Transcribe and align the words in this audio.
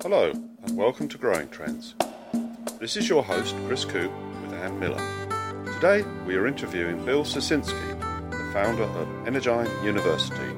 Hello, 0.00 0.30
and 0.30 0.76
welcome 0.76 1.08
to 1.08 1.18
Growing 1.18 1.48
Trends. 1.48 1.96
This 2.78 2.96
is 2.96 3.08
your 3.08 3.24
host, 3.24 3.56
Chris 3.66 3.84
Coop, 3.84 4.12
with 4.42 4.52
Ann 4.52 4.78
Miller. 4.78 5.02
Today, 5.74 6.04
we 6.24 6.36
are 6.36 6.46
interviewing 6.46 7.04
Bill 7.04 7.24
Sicinski, 7.24 8.30
the 8.30 8.52
founder 8.52 8.84
of 8.84 9.08
Energyne 9.26 9.66
University. 9.82 10.54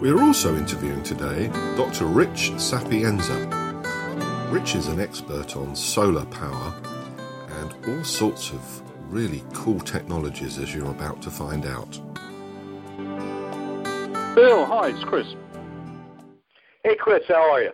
We 0.00 0.10
are 0.10 0.22
also 0.22 0.56
interviewing 0.56 1.02
today 1.02 1.48
Dr. 1.76 2.06
Rich 2.06 2.52
Sapienza. 2.56 3.34
Rich 4.50 4.76
is 4.76 4.86
an 4.86 5.00
expert 5.00 5.56
on 5.56 5.74
solar 5.74 6.26
power 6.26 6.72
and 7.58 7.74
all 7.88 8.04
sorts 8.04 8.52
of 8.52 9.12
really 9.12 9.42
cool 9.54 9.80
technologies, 9.80 10.56
as 10.56 10.72
you're 10.72 10.92
about 10.92 11.20
to 11.22 11.32
find 11.32 11.66
out. 11.66 12.00
Bill, 14.36 14.64
hi, 14.66 14.90
it's 14.90 15.02
Chris. 15.02 15.34
Hey, 17.00 17.04
Chris, 17.04 17.22
how 17.28 17.50
are 17.50 17.62
you? 17.62 17.70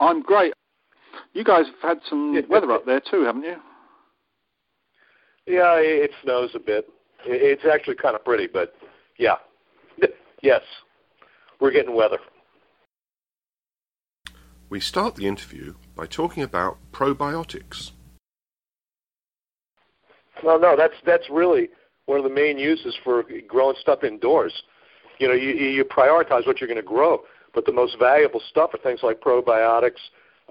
I'm 0.00 0.22
great. 0.22 0.52
You 1.34 1.44
guys 1.44 1.66
have 1.66 1.98
had 1.98 2.00
some 2.08 2.34
weather 2.48 2.72
up 2.72 2.84
there 2.84 3.00
too, 3.00 3.22
haven't 3.22 3.44
you? 3.44 3.56
Yeah, 5.46 5.76
it 5.76 6.10
snows 6.22 6.50
a 6.54 6.58
bit. 6.58 6.88
It's 7.24 7.62
actually 7.64 7.96
kind 7.96 8.16
of 8.16 8.24
pretty, 8.24 8.48
but 8.48 8.74
yeah. 9.18 9.36
yes, 10.42 10.62
we're 11.60 11.70
getting 11.70 11.94
weather. 11.94 12.18
We 14.68 14.80
start 14.80 15.14
the 15.14 15.26
interview 15.26 15.74
by 15.94 16.06
talking 16.06 16.42
about 16.42 16.78
probiotics. 16.92 17.92
Well, 20.42 20.58
no, 20.58 20.74
that's 20.76 20.94
that's 21.06 21.28
really 21.30 21.68
one 22.06 22.18
of 22.18 22.24
the 22.24 22.30
main 22.30 22.58
uses 22.58 22.96
for 23.04 23.24
growing 23.46 23.76
stuff 23.80 24.02
indoors. 24.02 24.62
You 25.18 25.28
know, 25.28 25.34
you 25.34 25.50
you 25.50 25.84
prioritize 25.84 26.46
what 26.46 26.60
you're 26.60 26.68
going 26.68 26.76
to 26.76 26.82
grow. 26.82 27.22
But 27.54 27.66
the 27.66 27.72
most 27.72 27.98
valuable 27.98 28.40
stuff 28.48 28.70
are 28.74 28.78
things 28.78 29.00
like 29.02 29.20
probiotics, 29.20 30.00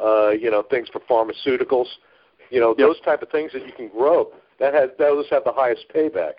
uh, 0.04 0.32
you 0.32 0.52
know, 0.52 0.64
things 0.64 0.90
for 0.92 1.00
pharmaceuticals, 1.02 1.88
you 2.50 2.60
know, 2.60 2.76
yep. 2.78 2.88
those 2.88 3.00
type 3.02 3.22
of 3.22 3.30
things 3.30 3.52
that 3.54 3.66
you 3.66 3.73
can 3.73 3.88
grow. 3.90 4.32
That 4.60 4.73
has 4.73 4.90
those 4.98 5.26
have 5.30 5.44
the 5.44 5.54
highest 5.54 5.86
payback. 5.94 6.34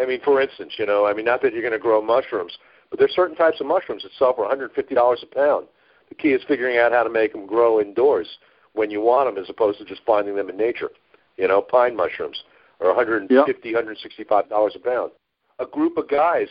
I 0.00 0.06
mean, 0.06 0.20
for 0.24 0.40
instance, 0.40 0.74
you 0.78 0.86
know, 0.86 1.06
I 1.06 1.14
mean, 1.14 1.24
not 1.24 1.42
that 1.42 1.52
you're 1.52 1.62
going 1.62 1.72
to 1.72 1.78
grow 1.78 2.00
mushrooms, 2.02 2.56
but 2.90 2.98
there's 2.98 3.14
certain 3.14 3.36
types 3.36 3.60
of 3.60 3.66
mushrooms 3.66 4.02
that 4.02 4.12
sell 4.18 4.34
for 4.34 4.48
$150 4.48 5.22
a 5.22 5.26
pound. 5.34 5.66
The 6.08 6.14
key 6.14 6.30
is 6.32 6.42
figuring 6.46 6.78
out 6.78 6.92
how 6.92 7.04
to 7.04 7.10
make 7.10 7.32
them 7.32 7.46
grow 7.46 7.80
indoors 7.80 8.26
when 8.72 8.90
you 8.90 9.00
want 9.00 9.32
them, 9.32 9.42
as 9.42 9.48
opposed 9.50 9.78
to 9.78 9.84
just 9.84 10.02
finding 10.04 10.36
them 10.36 10.48
in 10.48 10.56
nature. 10.56 10.90
You 11.36 11.48
know, 11.48 11.62
pine 11.62 11.96
mushrooms 11.96 12.42
are 12.80 12.88
150, 12.88 13.34
yep. 13.34 13.74
165 13.74 14.48
dollars 14.48 14.76
a 14.76 14.78
pound. 14.78 15.12
A 15.58 15.66
group 15.66 15.96
of 15.96 16.08
guys 16.08 16.48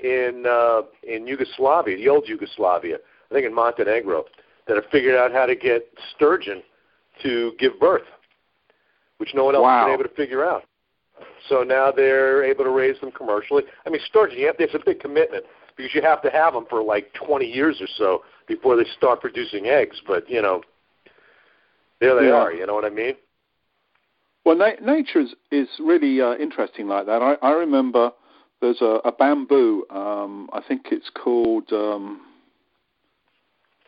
in 0.00 0.44
uh, 0.48 0.82
in 1.02 1.26
Yugoslavia, 1.26 1.96
the 1.96 2.08
old 2.08 2.28
Yugoslavia, 2.28 2.96
I 3.30 3.34
think 3.34 3.46
in 3.46 3.54
Montenegro, 3.54 4.24
that 4.66 4.76
have 4.76 4.86
figured 4.90 5.16
out 5.16 5.32
how 5.32 5.46
to 5.46 5.54
get 5.54 5.88
sturgeon 6.14 6.62
to 7.22 7.52
give 7.58 7.78
birth, 7.80 8.06
which 9.18 9.30
no 9.34 9.44
one 9.44 9.54
else 9.54 9.62
wow. 9.62 9.78
has 9.78 9.86
been 9.86 10.00
able 10.00 10.08
to 10.08 10.16
figure 10.16 10.44
out. 10.44 10.64
So 11.48 11.62
now 11.62 11.90
they're 11.92 12.44
able 12.44 12.64
to 12.64 12.70
raise 12.70 13.00
them 13.00 13.10
commercially. 13.10 13.62
I 13.86 13.90
mean, 13.90 14.00
sturgeon, 14.06 14.38
you 14.38 14.46
have, 14.46 14.56
it's 14.58 14.74
a 14.74 14.80
big 14.84 15.00
commitment 15.00 15.44
because 15.76 15.94
you 15.94 16.02
have 16.02 16.20
to 16.22 16.30
have 16.30 16.52
them 16.52 16.66
for 16.68 16.82
like 16.82 17.12
20 17.14 17.46
years 17.46 17.80
or 17.80 17.86
so 17.96 18.22
before 18.46 18.76
they 18.76 18.84
start 18.96 19.20
producing 19.20 19.66
eggs. 19.66 20.00
But 20.06 20.28
you 20.28 20.42
know, 20.42 20.62
there 22.00 22.18
they 22.20 22.28
yeah. 22.28 22.34
are. 22.34 22.52
You 22.52 22.66
know 22.66 22.74
what 22.74 22.84
I 22.84 22.90
mean? 22.90 23.14
Well, 24.44 24.56
na- 24.56 24.80
nature 24.80 25.20
is, 25.20 25.34
is 25.50 25.68
really 25.80 26.20
uh, 26.20 26.34
interesting 26.36 26.86
like 26.86 27.06
that. 27.06 27.20
I, 27.22 27.34
I 27.42 27.50
remember 27.52 28.12
there's 28.60 28.80
a, 28.80 29.00
a 29.04 29.12
bamboo. 29.12 29.84
Um, 29.90 30.48
I 30.52 30.60
think 30.66 30.86
it's 30.90 31.10
called 31.10 31.72
um, 31.72 32.20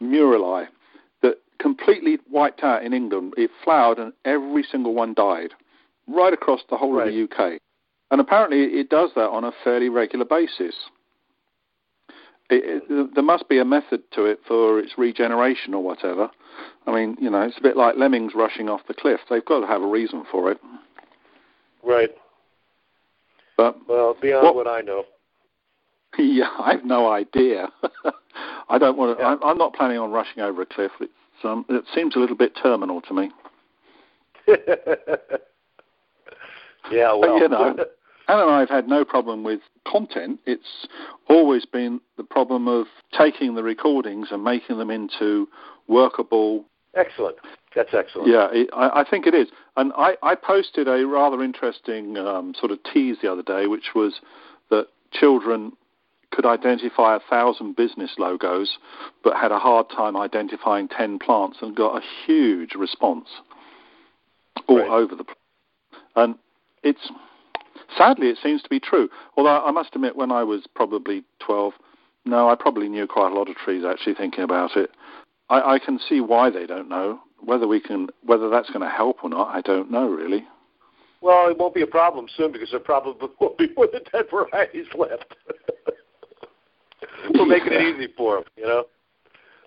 murielae 0.01 0.67
that 1.23 1.37
completely 1.59 2.19
wiped 2.31 2.63
out 2.63 2.85
in 2.85 2.93
England. 2.93 3.35
It 3.37 3.51
flowered 3.65 3.99
and 3.99 4.13
every 4.25 4.63
single 4.63 4.95
one 4.95 5.15
died, 5.15 5.51
right 6.07 6.33
across 6.33 6.61
the 6.71 6.77
whole 6.77 6.93
right. 6.93 7.09
of 7.09 7.15
the 7.15 7.23
UK. 7.23 7.61
And 8.11 8.21
apparently, 8.21 8.63
it 8.63 8.89
does 8.89 9.11
that 9.17 9.29
on 9.29 9.45
a 9.45 9.53
fairly 9.65 9.89
regular 9.89 10.25
basis. 10.25 10.75
It, 12.51 12.83
it, 12.89 13.15
there 13.15 13.25
must 13.25 13.49
be 13.49 13.59
a 13.59 13.65
method 13.65 14.03
to 14.13 14.25
it 14.25 14.41
for 14.47 14.79
its 14.79 14.93
regeneration 14.97 15.75
or 15.75 15.83
whatever. 15.83 16.31
I 16.87 16.95
mean, 16.95 17.19
you 17.21 17.29
know, 17.29 17.43
it's 17.43 17.59
a 17.59 17.63
bit 17.63 17.77
like 17.77 17.97
lemmings 17.97 18.33
rushing 18.35 18.71
off 18.71 18.81
the 18.89 18.95
cliff. 18.95 19.21
They've 19.29 19.45
got 19.45 19.61
to 19.61 19.67
have 19.67 19.83
a 19.83 19.87
reason 19.87 20.25
for 20.31 20.51
it. 20.51 20.59
Right. 21.83 22.11
But 23.59 23.77
well, 23.87 24.17
beyond 24.23 24.45
what, 24.45 24.55
what 24.55 24.67
I 24.67 24.81
know. 24.81 25.05
Yeah, 26.19 26.49
I 26.59 26.73
have 26.73 26.87
no 26.87 27.13
idea. 27.13 27.69
I 28.71 28.79
don't 28.79 28.97
want 28.97 29.19
to. 29.19 29.23
Yeah. 29.23 29.29
I'm, 29.29 29.43
I'm 29.45 29.59
not 29.59 29.75
planning 29.75 29.99
on 29.99 30.11
rushing 30.11 30.43
over 30.43 30.63
a 30.63 30.67
cliff. 30.67 30.91
It's, 31.01 31.13
um, 31.45 31.67
it 31.69 31.85
seems 31.95 32.17
a 32.17 32.19
little 32.19 32.35
bit 32.35 32.55
terminal 32.61 33.03
to 33.03 33.15
me. 33.15 33.31
yeah, 34.49 34.57
well, 37.13 37.21
but, 37.21 37.43
you 37.43 37.49
know, 37.49 37.77
Anne 38.29 38.41
and 38.41 38.51
I 38.51 38.61
have 38.61 38.71
had 38.71 38.89
no 38.89 39.05
problem 39.05 39.45
with 39.45 39.61
content. 39.87 40.41
It's 40.47 40.89
always 41.29 41.67
been 41.67 42.01
the 42.17 42.25
problem 42.25 42.69
of 42.69 42.87
taking 43.17 43.55
the 43.55 43.63
recordings 43.63 44.29
and 44.31 44.43
making 44.43 44.79
them 44.79 44.91
into 44.91 45.47
workable. 45.89 46.65
Excellent. 46.95 47.37
That's 47.79 47.95
excellent. 47.95 48.27
Yeah, 48.27 48.49
it, 48.51 48.69
I, 48.73 49.03
I, 49.03 49.05
think 49.09 49.29
it 49.29 49.35
is. 49.35 49.47
And 49.77 49.93
I, 49.97 50.17
I 50.21 50.35
posted 50.35 50.89
a 50.89 51.07
rather 51.07 51.45
interesting 51.45 52.17
um, 52.17 52.53
sort 52.59 52.73
of 52.73 52.81
tease 52.93 53.19
the 53.23 53.31
other 53.31 53.45
day, 53.45 53.69
which 53.69 53.95
was 53.95 54.15
that 54.69 54.89
children 55.13 55.71
could 56.33 56.45
identify 56.45 57.15
a 57.15 57.21
thousand 57.31 57.77
business 57.77 58.11
logos, 58.19 58.79
but 59.23 59.37
had 59.37 59.53
a 59.53 59.61
hard 59.61 59.87
time 59.91 60.17
identifying 60.17 60.89
ten 60.89 61.21
plants, 61.21 61.59
and 61.63 61.77
got 61.77 61.97
a 61.97 62.05
huge 62.27 62.75
response 62.75 63.29
all 64.67 64.79
right. 64.79 64.89
over 64.89 65.15
the 65.15 65.23
place. 65.23 65.37
And 66.17 66.35
it's 66.83 67.13
sadly 67.97 68.27
it 68.27 68.39
seems 68.43 68.61
to 68.63 68.69
be 68.69 68.81
true. 68.81 69.09
Although 69.37 69.65
I 69.65 69.71
must 69.71 69.95
admit, 69.95 70.17
when 70.17 70.33
I 70.33 70.43
was 70.43 70.65
probably 70.75 71.23
twelve, 71.39 71.75
no, 72.25 72.49
I 72.49 72.57
probably 72.57 72.89
knew 72.89 73.07
quite 73.07 73.31
a 73.31 73.35
lot 73.37 73.49
of 73.49 73.55
trees. 73.55 73.85
Actually, 73.89 74.15
thinking 74.15 74.43
about 74.43 74.77
it, 74.77 74.91
I, 75.49 75.75
I 75.75 75.79
can 75.79 76.01
see 76.01 76.21
why 76.21 76.51
they 76.51 76.67
don't 76.67 76.89
know 76.89 77.21
whether 77.45 77.67
we 77.67 77.81
can, 77.81 78.09
whether 78.25 78.49
that's 78.49 78.69
going 78.69 78.81
to 78.81 78.89
help 78.91 79.23
or 79.23 79.31
not, 79.31 79.55
I 79.55 79.61
don't 79.61 79.91
know 79.91 80.09
really. 80.09 80.45
Well, 81.21 81.49
it 81.51 81.59
won't 81.59 81.75
be 81.75 81.83
a 81.83 81.87
problem 81.87 82.29
soon 82.37 82.53
because 82.53 82.71
there 82.71 82.81
probably 82.81 83.29
will 83.41 83.57
be 83.59 83.69
more 83.77 83.89
than 83.93 84.05
ten 84.05 84.23
varieties 84.31 84.87
left. 84.97 85.35
We're 87.35 87.47
making 87.47 87.73
it 87.73 87.83
easy 87.83 88.13
for 88.17 88.37
them, 88.37 88.45
you 88.57 88.65
know. 88.65 88.85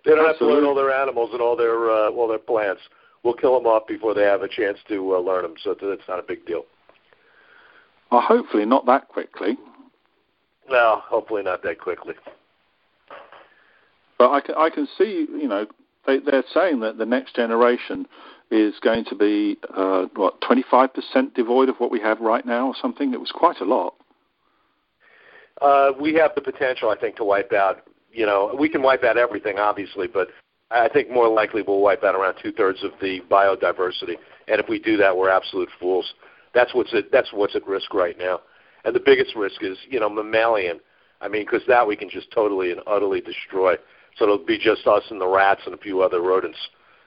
They 0.05 0.11
don't 0.11 0.27
Absolutely. 0.27 0.27
have 0.27 0.39
to 0.39 0.45
learn 0.47 0.63
all 0.65 0.75
their 0.75 0.93
animals 0.93 1.29
and 1.33 1.41
all 1.41 1.55
their 1.55 1.91
uh, 1.91 2.09
all 2.09 2.27
their 2.27 2.39
plants. 2.39 2.81
We'll 3.23 3.35
kill 3.35 3.55
them 3.55 3.67
off 3.67 3.88
before 3.88 4.13
they 4.15 4.23
have 4.23 4.41
a 4.41 4.47
chance 4.47 4.79
to 4.88 5.15
uh, 5.15 5.19
learn 5.19 5.43
them, 5.43 5.53
so 5.63 5.75
that's 5.79 6.07
not 6.07 6.19
a 6.19 6.23
big 6.23 6.45
deal. 6.45 6.63
Well, 8.11 8.21
hopefully 8.21 8.65
not 8.65 8.85
that 8.88 9.07
quickly. 9.09 9.57
No, 10.69 11.01
hopefully 11.05 11.43
not 11.43 11.61
that 11.63 11.79
quickly. 11.79 12.15
But 14.17 14.31
I 14.31 14.41
can, 14.41 14.55
I 14.57 14.69
can 14.69 14.88
see, 14.97 15.27
you 15.29 15.47
know, 15.47 15.67
they, 16.06 16.19
they're 16.19 16.44
saying 16.53 16.79
that 16.81 16.97
the 16.97 17.06
next 17.06 17.35
generation 17.35 18.07
is 18.50 18.75
going 18.81 19.06
to 19.06 19.16
be 19.16 19.57
uh, 19.75 20.06
what 20.16 20.41
25% 20.41 21.34
devoid 21.34 21.69
of 21.69 21.78
what 21.78 21.91
we 21.91 22.00
have 22.01 22.19
right 22.19 22.45
now, 22.45 22.67
or 22.67 22.75
something. 22.81 23.13
It 23.13 23.19
was 23.19 23.31
quite 23.31 23.62
a 23.62 23.66
lot. 23.66 23.95
Uh, 25.62 25.91
we 26.00 26.13
have 26.16 26.31
the 26.35 26.41
potential, 26.41 26.89
I 26.89 26.97
think, 26.97 27.16
to 27.17 27.23
wipe 27.23 27.53
out. 27.53 27.84
You 28.12 28.25
know, 28.25 28.56
we 28.59 28.67
can 28.67 28.81
wipe 28.81 29.03
out 29.03 29.17
everything, 29.17 29.57
obviously, 29.57 30.07
but 30.07 30.28
I 30.69 30.89
think 30.89 31.09
more 31.09 31.29
likely 31.29 31.62
we'll 31.62 31.79
wipe 31.79 32.03
out 32.03 32.16
around 32.16 32.35
two 32.41 32.51
thirds 32.51 32.83
of 32.83 32.91
the 33.01 33.22
biodiversity. 33.29 34.16
And 34.47 34.59
if 34.59 34.68
we 34.68 34.79
do 34.79 34.97
that, 34.97 35.16
we're 35.16 35.29
absolute 35.29 35.69
fools. 35.79 36.13
That's 36.53 36.73
what's 36.73 36.94
at, 36.94 37.12
that's 37.12 37.31
what's 37.31 37.56
at 37.56 37.66
risk 37.68 37.94
right 37.94 38.18
now. 38.18 38.41
And 38.83 38.95
the 38.95 39.00
biggest 39.00 39.35
risk 39.35 39.63
is, 39.63 39.78
you 39.89 40.00
know, 40.00 40.09
mammalian. 40.09 40.79
I 41.22 41.28
mean, 41.28 41.45
because 41.45 41.62
that 41.68 41.88
we 41.88 41.95
can 41.95 42.09
just 42.09 42.31
totally 42.31 42.72
and 42.72 42.81
utterly 42.88 43.22
destroy. 43.22 43.75
So 44.18 44.25
it'll 44.25 44.46
be 44.46 44.58
just 44.58 44.86
us 44.88 45.04
and 45.10 45.19
the 45.19 45.28
rats 45.28 45.62
and 45.66 45.74
a 45.74 45.78
few 45.78 46.02
other 46.02 46.22
rodents. 46.22 46.58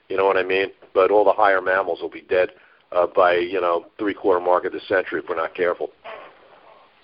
You 0.09 0.17
know 0.17 0.25
what 0.25 0.37
I 0.37 0.43
mean? 0.43 0.69
But 0.93 1.11
all 1.11 1.25
the 1.25 1.33
higher 1.33 1.61
mammals 1.61 2.01
will 2.01 2.11
be 2.11 2.23
dead 2.23 2.51
uh, 2.93 3.07
by 3.15 3.35
you 3.35 3.61
know 3.61 3.87
three 3.99 4.15
quarter 4.15 4.41
mark 4.41 4.65
of 4.65 4.73
the 4.73 4.81
century 4.89 5.21
if 5.21 5.29
we're 5.29 5.37
not 5.37 5.55
careful. 5.55 5.91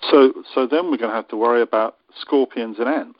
So, 0.09 0.33
so 0.55 0.65
then 0.65 0.89
we're 0.89 0.97
going 0.97 1.11
to 1.11 1.15
have 1.15 1.27
to 1.27 1.37
worry 1.37 1.61
about 1.61 1.97
scorpions 2.19 2.77
and 2.79 2.87
ants. 2.87 3.19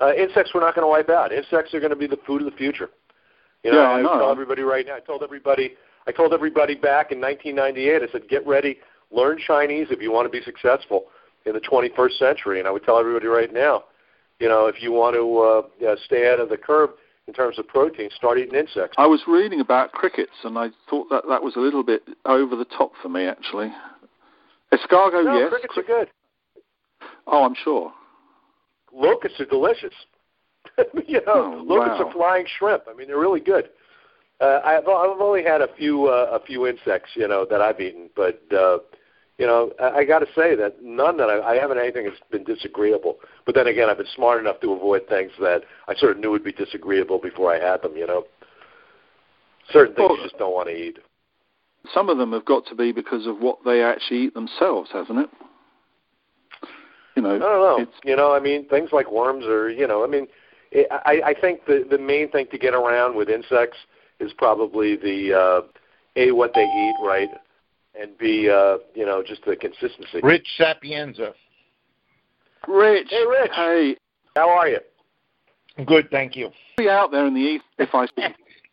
Uh, 0.00 0.12
insects 0.14 0.50
we're 0.52 0.60
not 0.60 0.74
going 0.74 0.84
to 0.84 0.88
wipe 0.88 1.08
out. 1.08 1.32
Insects 1.32 1.72
are 1.74 1.80
going 1.80 1.90
to 1.90 1.96
be 1.96 2.08
the 2.08 2.18
food 2.26 2.42
of 2.42 2.50
the 2.50 2.56
future. 2.56 2.90
You 3.62 3.70
know, 3.70 3.82
yeah, 3.82 3.88
I, 3.88 3.98
I 3.98 4.02
know. 4.02 4.18
tell 4.18 4.30
everybody 4.32 4.62
right 4.62 4.84
now. 4.84 4.96
I 4.96 5.00
told 5.00 5.22
everybody. 5.22 5.74
I 6.08 6.12
told 6.12 6.32
everybody 6.32 6.74
back 6.74 7.12
in 7.12 7.20
1998. 7.20 8.02
I 8.02 8.10
said, 8.10 8.28
get 8.28 8.44
ready, 8.44 8.78
learn 9.12 9.38
Chinese 9.46 9.88
if 9.90 10.02
you 10.02 10.10
want 10.10 10.26
to 10.26 10.36
be 10.36 10.44
successful 10.44 11.04
in 11.46 11.52
the 11.52 11.60
21st 11.60 12.18
century. 12.18 12.58
And 12.58 12.66
I 12.66 12.72
would 12.72 12.82
tell 12.82 12.98
everybody 12.98 13.26
right 13.26 13.52
now, 13.52 13.84
you 14.42 14.48
know, 14.48 14.66
if 14.66 14.82
you 14.82 14.90
want 14.90 15.14
to 15.14 15.86
uh, 15.86 15.96
stay 16.04 16.28
out 16.28 16.40
of 16.40 16.48
the 16.48 16.56
curve 16.56 16.90
in 17.28 17.32
terms 17.32 17.60
of 17.60 17.68
protein, 17.68 18.10
start 18.16 18.38
eating 18.38 18.56
insects. 18.56 18.96
I 18.98 19.06
was 19.06 19.22
reading 19.28 19.60
about 19.60 19.92
crickets, 19.92 20.32
and 20.42 20.58
I 20.58 20.70
thought 20.90 21.08
that 21.10 21.22
that 21.28 21.40
was 21.40 21.54
a 21.54 21.60
little 21.60 21.84
bit 21.84 22.02
over 22.24 22.56
the 22.56 22.64
top 22.64 22.90
for 23.00 23.08
me, 23.08 23.24
actually. 23.24 23.70
Escargot, 24.72 25.24
no, 25.24 25.38
yes. 25.38 25.48
crickets 25.48 25.74
are 25.76 25.84
good. 25.84 26.08
Oh, 27.28 27.44
I'm 27.44 27.54
sure. 27.62 27.92
Locusts 28.92 29.38
are 29.38 29.46
delicious. 29.46 29.94
you 31.06 31.20
know, 31.24 31.60
oh, 31.60 31.64
locusts 31.64 32.00
wow. 32.00 32.08
are 32.08 32.12
flying 32.12 32.46
shrimp. 32.58 32.82
I 32.90 32.94
mean, 32.94 33.06
they're 33.06 33.18
really 33.18 33.40
good. 33.40 33.70
Uh, 34.40 34.60
I've 34.64 34.88
I've 34.88 35.20
only 35.20 35.44
had 35.44 35.60
a 35.60 35.68
few 35.76 36.06
uh, 36.06 36.30
a 36.32 36.44
few 36.44 36.66
insects, 36.66 37.10
you 37.14 37.28
know, 37.28 37.46
that 37.48 37.60
I've 37.60 37.80
eaten, 37.80 38.10
but 38.16 38.42
uh, 38.52 38.78
you 39.38 39.46
know, 39.46 39.72
I, 39.80 39.98
I 39.98 40.04
got 40.04 40.20
to 40.20 40.26
say 40.34 40.54
that 40.56 40.82
none 40.82 41.16
that 41.16 41.28
I, 41.30 41.54
I 41.54 41.56
haven't 41.56 41.78
anything 41.78 42.04
that's 42.04 42.20
been 42.30 42.44
disagreeable. 42.44 43.16
But 43.46 43.54
then 43.54 43.66
again, 43.66 43.88
I've 43.88 43.98
been 43.98 44.06
smart 44.14 44.40
enough 44.40 44.60
to 44.60 44.72
avoid 44.72 45.08
things 45.08 45.32
that 45.40 45.62
I 45.88 45.94
sort 45.94 46.12
of 46.12 46.18
knew 46.18 46.30
would 46.30 46.44
be 46.44 46.52
disagreeable 46.52 47.18
before 47.18 47.52
I 47.54 47.58
had 47.58 47.82
them. 47.82 47.96
You 47.96 48.06
know, 48.06 48.24
certain 49.70 49.94
things 49.94 50.08
Well, 50.08 50.18
you 50.18 50.24
just 50.24 50.38
don't 50.38 50.54
want 50.54 50.68
to 50.68 50.74
eat. 50.76 50.98
Some 51.92 52.08
of 52.08 52.18
them 52.18 52.32
have 52.32 52.44
got 52.44 52.66
to 52.66 52.74
be 52.74 52.92
because 52.92 53.26
of 53.26 53.38
what 53.40 53.58
they 53.64 53.82
actually 53.82 54.20
eat 54.24 54.34
themselves, 54.34 54.90
hasn't 54.92 55.18
it? 55.18 55.30
You 57.16 57.22
know, 57.22 57.34
I 57.34 57.38
don't 57.38 57.40
know. 57.40 57.76
It's, 57.80 57.92
You 58.04 58.16
know, 58.16 58.32
I 58.32 58.40
mean, 58.40 58.68
things 58.68 58.90
like 58.92 59.10
worms 59.10 59.44
are. 59.46 59.68
you 59.68 59.86
know, 59.86 60.04
I 60.04 60.06
mean, 60.06 60.28
it, 60.70 60.86
I 60.90 61.20
I 61.26 61.34
think 61.38 61.66
the 61.66 61.84
the 61.90 61.98
main 61.98 62.30
thing 62.30 62.46
to 62.50 62.58
get 62.58 62.74
around 62.74 63.16
with 63.16 63.28
insects 63.28 63.78
is 64.20 64.32
probably 64.32 64.96
the 64.96 65.34
uh, 65.34 65.60
a 66.16 66.30
what 66.32 66.52
they 66.54 66.62
eat, 66.62 66.94
right, 67.02 67.28
and 68.00 68.16
be 68.18 68.48
uh, 68.48 68.78
you 68.94 69.06
know 69.06 69.22
just 69.22 69.44
the 69.44 69.56
consistency. 69.56 70.20
Rich 70.22 70.46
Sapienza. 70.56 71.32
Rich. 72.68 73.08
Hey, 73.10 73.24
Rich. 73.28 73.50
Hey, 73.54 73.96
How 74.36 74.48
are 74.48 74.68
you? 74.68 74.78
Good, 75.86 76.10
thank 76.10 76.36
you. 76.36 76.50
be 76.76 76.88
out 76.88 77.10
there 77.10 77.26
in 77.26 77.34
the 77.34 77.40
east 77.40 77.64
if 77.78 77.88
I. 77.94 78.06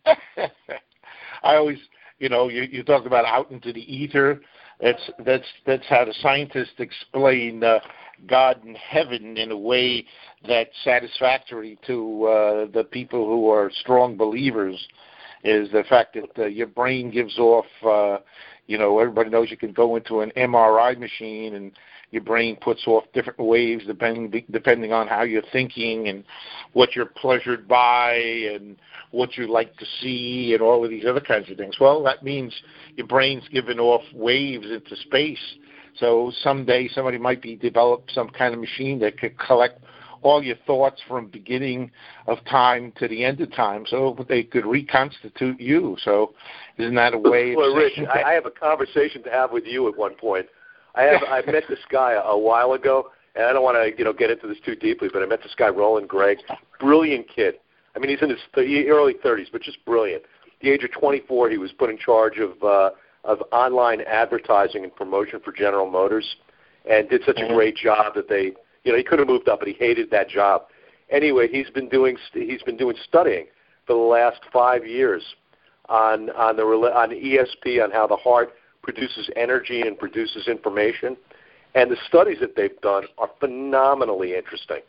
I 1.43 1.55
always, 1.55 1.77
you 2.19 2.29
know, 2.29 2.49
you, 2.49 2.63
you 2.63 2.83
talk 2.83 3.05
about 3.05 3.25
out 3.25 3.49
into 3.51 3.71
the 3.71 3.81
ether. 3.81 4.41
That's 4.81 5.09
that's 5.25 5.45
that's 5.65 5.85
how 5.89 6.05
the 6.05 6.13
scientists 6.21 6.75
explain 6.77 7.63
uh, 7.63 7.79
God 8.27 8.63
and 8.63 8.77
heaven 8.77 9.37
in 9.37 9.51
a 9.51 9.57
way 9.57 10.05
that's 10.47 10.71
satisfactory 10.83 11.77
to 11.87 12.25
uh, 12.25 12.65
the 12.73 12.85
people 12.89 13.25
who 13.25 13.49
are 13.49 13.71
strong 13.81 14.17
believers. 14.17 14.75
Is 15.43 15.71
the 15.71 15.85
fact 15.87 16.15
that 16.15 16.43
uh, 16.43 16.47
your 16.47 16.67
brain 16.67 17.09
gives 17.11 17.37
off, 17.39 17.65
uh, 17.85 18.17
you 18.69 18.77
know, 18.77 18.99
everybody 18.99 19.31
knows 19.31 19.49
you 19.49 19.57
can 19.57 19.73
go 19.73 19.95
into 19.95 20.21
an 20.21 20.31
MRI 20.37 20.95
machine 20.95 21.55
and 21.55 21.71
your 22.11 22.21
brain 22.21 22.55
puts 22.55 22.85
off 22.85 23.03
different 23.15 23.39
waves 23.39 23.83
depending 23.87 24.45
depending 24.51 24.93
on 24.93 25.07
how 25.07 25.23
you're 25.23 25.41
thinking 25.51 26.07
and 26.07 26.23
what 26.73 26.95
you're 26.95 27.07
pleasured 27.07 27.67
by 27.67 28.13
and 28.13 28.77
what 29.09 29.35
you 29.37 29.51
like 29.51 29.75
to 29.77 29.85
see 30.01 30.53
and 30.53 30.61
all 30.61 30.83
of 30.83 30.91
these 30.91 31.03
other 31.09 31.19
kinds 31.19 31.49
of 31.49 31.57
things. 31.57 31.79
Well, 31.81 32.03
that 32.03 32.21
means 32.21 32.53
your 32.95 33.07
brain's 33.07 33.47
giving 33.51 33.79
off 33.79 34.03
waves 34.13 34.67
into 34.69 34.95
space. 34.97 35.55
So 35.97 36.31
someday 36.43 36.89
somebody 36.89 37.17
might 37.17 37.41
be 37.41 37.55
develop 37.55 38.11
some 38.11 38.29
kind 38.29 38.53
of 38.53 38.59
machine 38.59 38.99
that 38.99 39.17
could 39.17 39.35
collect 39.39 39.83
all 40.21 40.43
your 40.43 40.55
thoughts 40.67 41.01
from 41.07 41.27
beginning 41.27 41.91
of 42.27 42.37
time 42.45 42.91
to 42.97 43.07
the 43.07 43.23
end 43.23 43.41
of 43.41 43.51
time, 43.53 43.85
so 43.87 44.17
they 44.27 44.43
could 44.43 44.65
reconstitute 44.65 45.59
you. 45.59 45.97
So, 46.03 46.33
isn't 46.77 46.95
that 46.95 47.13
a 47.13 47.17
way? 47.17 47.55
Well, 47.55 47.75
Rich, 47.75 47.99
I, 47.99 48.03
that? 48.03 48.25
I 48.25 48.33
have 48.33 48.45
a 48.45 48.51
conversation 48.51 49.23
to 49.23 49.29
have 49.29 49.51
with 49.51 49.65
you 49.65 49.87
at 49.87 49.97
one 49.97 50.15
point. 50.15 50.47
I 50.95 51.03
have 51.03 51.21
I 51.27 51.41
met 51.51 51.63
this 51.69 51.79
guy 51.91 52.13
a, 52.23 52.37
while 52.37 52.73
ago, 52.73 53.11
and 53.35 53.45
I 53.45 53.53
don't 53.53 53.63
want 53.63 53.77
to 53.77 53.97
you 53.97 54.03
know 54.03 54.13
get 54.13 54.29
into 54.31 54.47
this 54.47 54.57
too 54.65 54.75
deeply, 54.75 55.09
but 55.11 55.21
I 55.21 55.25
met 55.25 55.41
this 55.43 55.55
guy 55.57 55.69
Roland 55.69 56.09
Gregg, 56.09 56.37
brilliant 56.79 57.27
kid. 57.33 57.55
I 57.95 57.99
mean, 57.99 58.09
he's 58.09 58.21
in 58.21 58.29
his 58.29 58.39
th- 58.53 58.87
early 58.87 59.15
30s, 59.15 59.47
but 59.51 59.61
just 59.61 59.83
brilliant. 59.85 60.23
At 60.23 60.61
the 60.61 60.69
age 60.69 60.83
of 60.83 60.91
24, 60.91 61.49
he 61.49 61.57
was 61.57 61.71
put 61.71 61.89
in 61.89 61.97
charge 61.97 62.37
of 62.37 62.61
uh, 62.63 62.91
of 63.23 63.41
online 63.51 64.01
advertising 64.01 64.83
and 64.83 64.95
promotion 64.95 65.39
for 65.43 65.51
General 65.51 65.89
Motors, 65.89 66.35
and 66.89 67.09
did 67.09 67.21
such 67.25 67.39
a 67.39 67.47
great 67.47 67.75
job 67.75 68.13
that 68.15 68.29
they, 68.29 68.53
you 68.83 68.91
know, 68.91 68.97
he 68.97 69.03
could 69.03 69.19
have 69.19 69.27
moved 69.27 69.49
up, 69.49 69.59
but 69.59 69.67
he 69.67 69.73
hated 69.73 70.09
that 70.11 70.29
job. 70.29 70.63
Anyway, 71.09 71.47
he's 71.47 71.69
been 71.69 71.89
doing 71.89 72.17
he's 72.33 72.63
been 72.63 72.77
doing 72.77 72.95
studying 73.03 73.47
for 73.85 73.93
the 73.93 73.99
last 73.99 74.41
five 74.51 74.85
years 74.85 75.23
on 75.87 76.29
on 76.31 76.55
the 76.55 76.63
on 76.63 77.09
ESP 77.09 77.83
on 77.83 77.91
how 77.91 78.07
the 78.07 78.15
heart 78.15 78.53
produces 78.81 79.29
energy 79.35 79.81
and 79.81 79.97
produces 79.97 80.47
information, 80.47 81.17
and 81.75 81.91
the 81.91 81.97
studies 82.07 82.37
that 82.39 82.55
they've 82.55 82.79
done 82.81 83.05
are 83.17 83.29
phenomenally 83.39 84.35
interesting. 84.35 84.81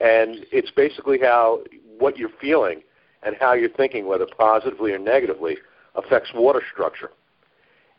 And 0.00 0.46
it's 0.52 0.70
basically 0.70 1.18
how 1.20 1.62
what 1.98 2.16
you're 2.16 2.30
feeling 2.40 2.82
and 3.22 3.34
how 3.38 3.54
you're 3.54 3.70
thinking, 3.70 4.06
whether 4.06 4.26
positively 4.38 4.92
or 4.92 4.98
negatively, 4.98 5.56
affects 5.94 6.30
water 6.34 6.62
structure. 6.72 7.10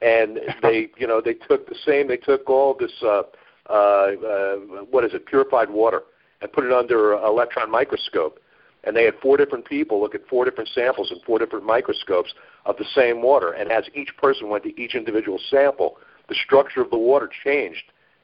And 0.01 0.39
they, 0.61 0.89
you 0.97 1.07
know, 1.07 1.21
they 1.21 1.33
took 1.33 1.67
the 1.67 1.75
same. 1.85 2.07
They 2.07 2.17
took 2.17 2.49
all 2.49 2.75
this, 2.79 2.91
uh, 3.03 3.23
uh, 3.69 3.73
uh, 3.73 4.55
what 4.89 5.03
is 5.03 5.13
it, 5.13 5.25
purified 5.25 5.69
water, 5.69 6.03
and 6.41 6.51
put 6.51 6.63
it 6.63 6.71
under 6.71 7.13
an 7.13 7.23
electron 7.23 7.69
microscope. 7.69 8.39
And 8.83 8.95
they 8.95 9.03
had 9.03 9.15
four 9.21 9.37
different 9.37 9.65
people 9.65 9.99
look 9.99 10.15
at 10.15 10.25
four 10.27 10.45
different 10.45 10.69
samples 10.69 11.11
in 11.11 11.19
four 11.25 11.39
different 11.39 11.65
microscopes 11.65 12.33
of 12.65 12.77
the 12.77 12.85
same 12.95 13.21
water. 13.21 13.51
And 13.51 13.71
as 13.71 13.85
each 13.93 14.15
person 14.17 14.49
went 14.49 14.63
to 14.63 14.81
each 14.81 14.95
individual 14.95 15.39
sample, 15.49 15.97
the 16.29 16.35
structure 16.35 16.81
of 16.81 16.89
the 16.89 16.97
water 16.97 17.29
changed 17.43 17.83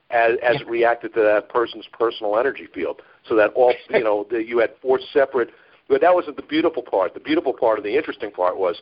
as, 0.10 0.34
as 0.44 0.62
it 0.62 0.68
reacted 0.68 1.13
to 1.16 1.22
that 1.22 1.50
person's 1.50 1.88
personal 1.92 2.38
energy 2.38 2.68
field. 2.74 3.01
So 3.28 3.36
that 3.36 3.51
all, 3.56 3.74
you 3.90 4.04
know, 4.04 4.28
that 4.31 4.48
you 4.48 4.60
had 4.60 4.72
four 4.81 5.00
separate. 5.12 5.50
But 5.90 6.01
that 6.01 6.13
wasn't 6.13 6.38
the 6.38 6.44
beautiful 6.44 6.84
part. 6.84 7.13
The 7.13 7.19
beautiful 7.19 7.54
part 7.54 7.78
and 7.78 7.86
the 7.86 7.98
interesting 7.98 8.31
part 8.31 8.57
was 8.57 8.81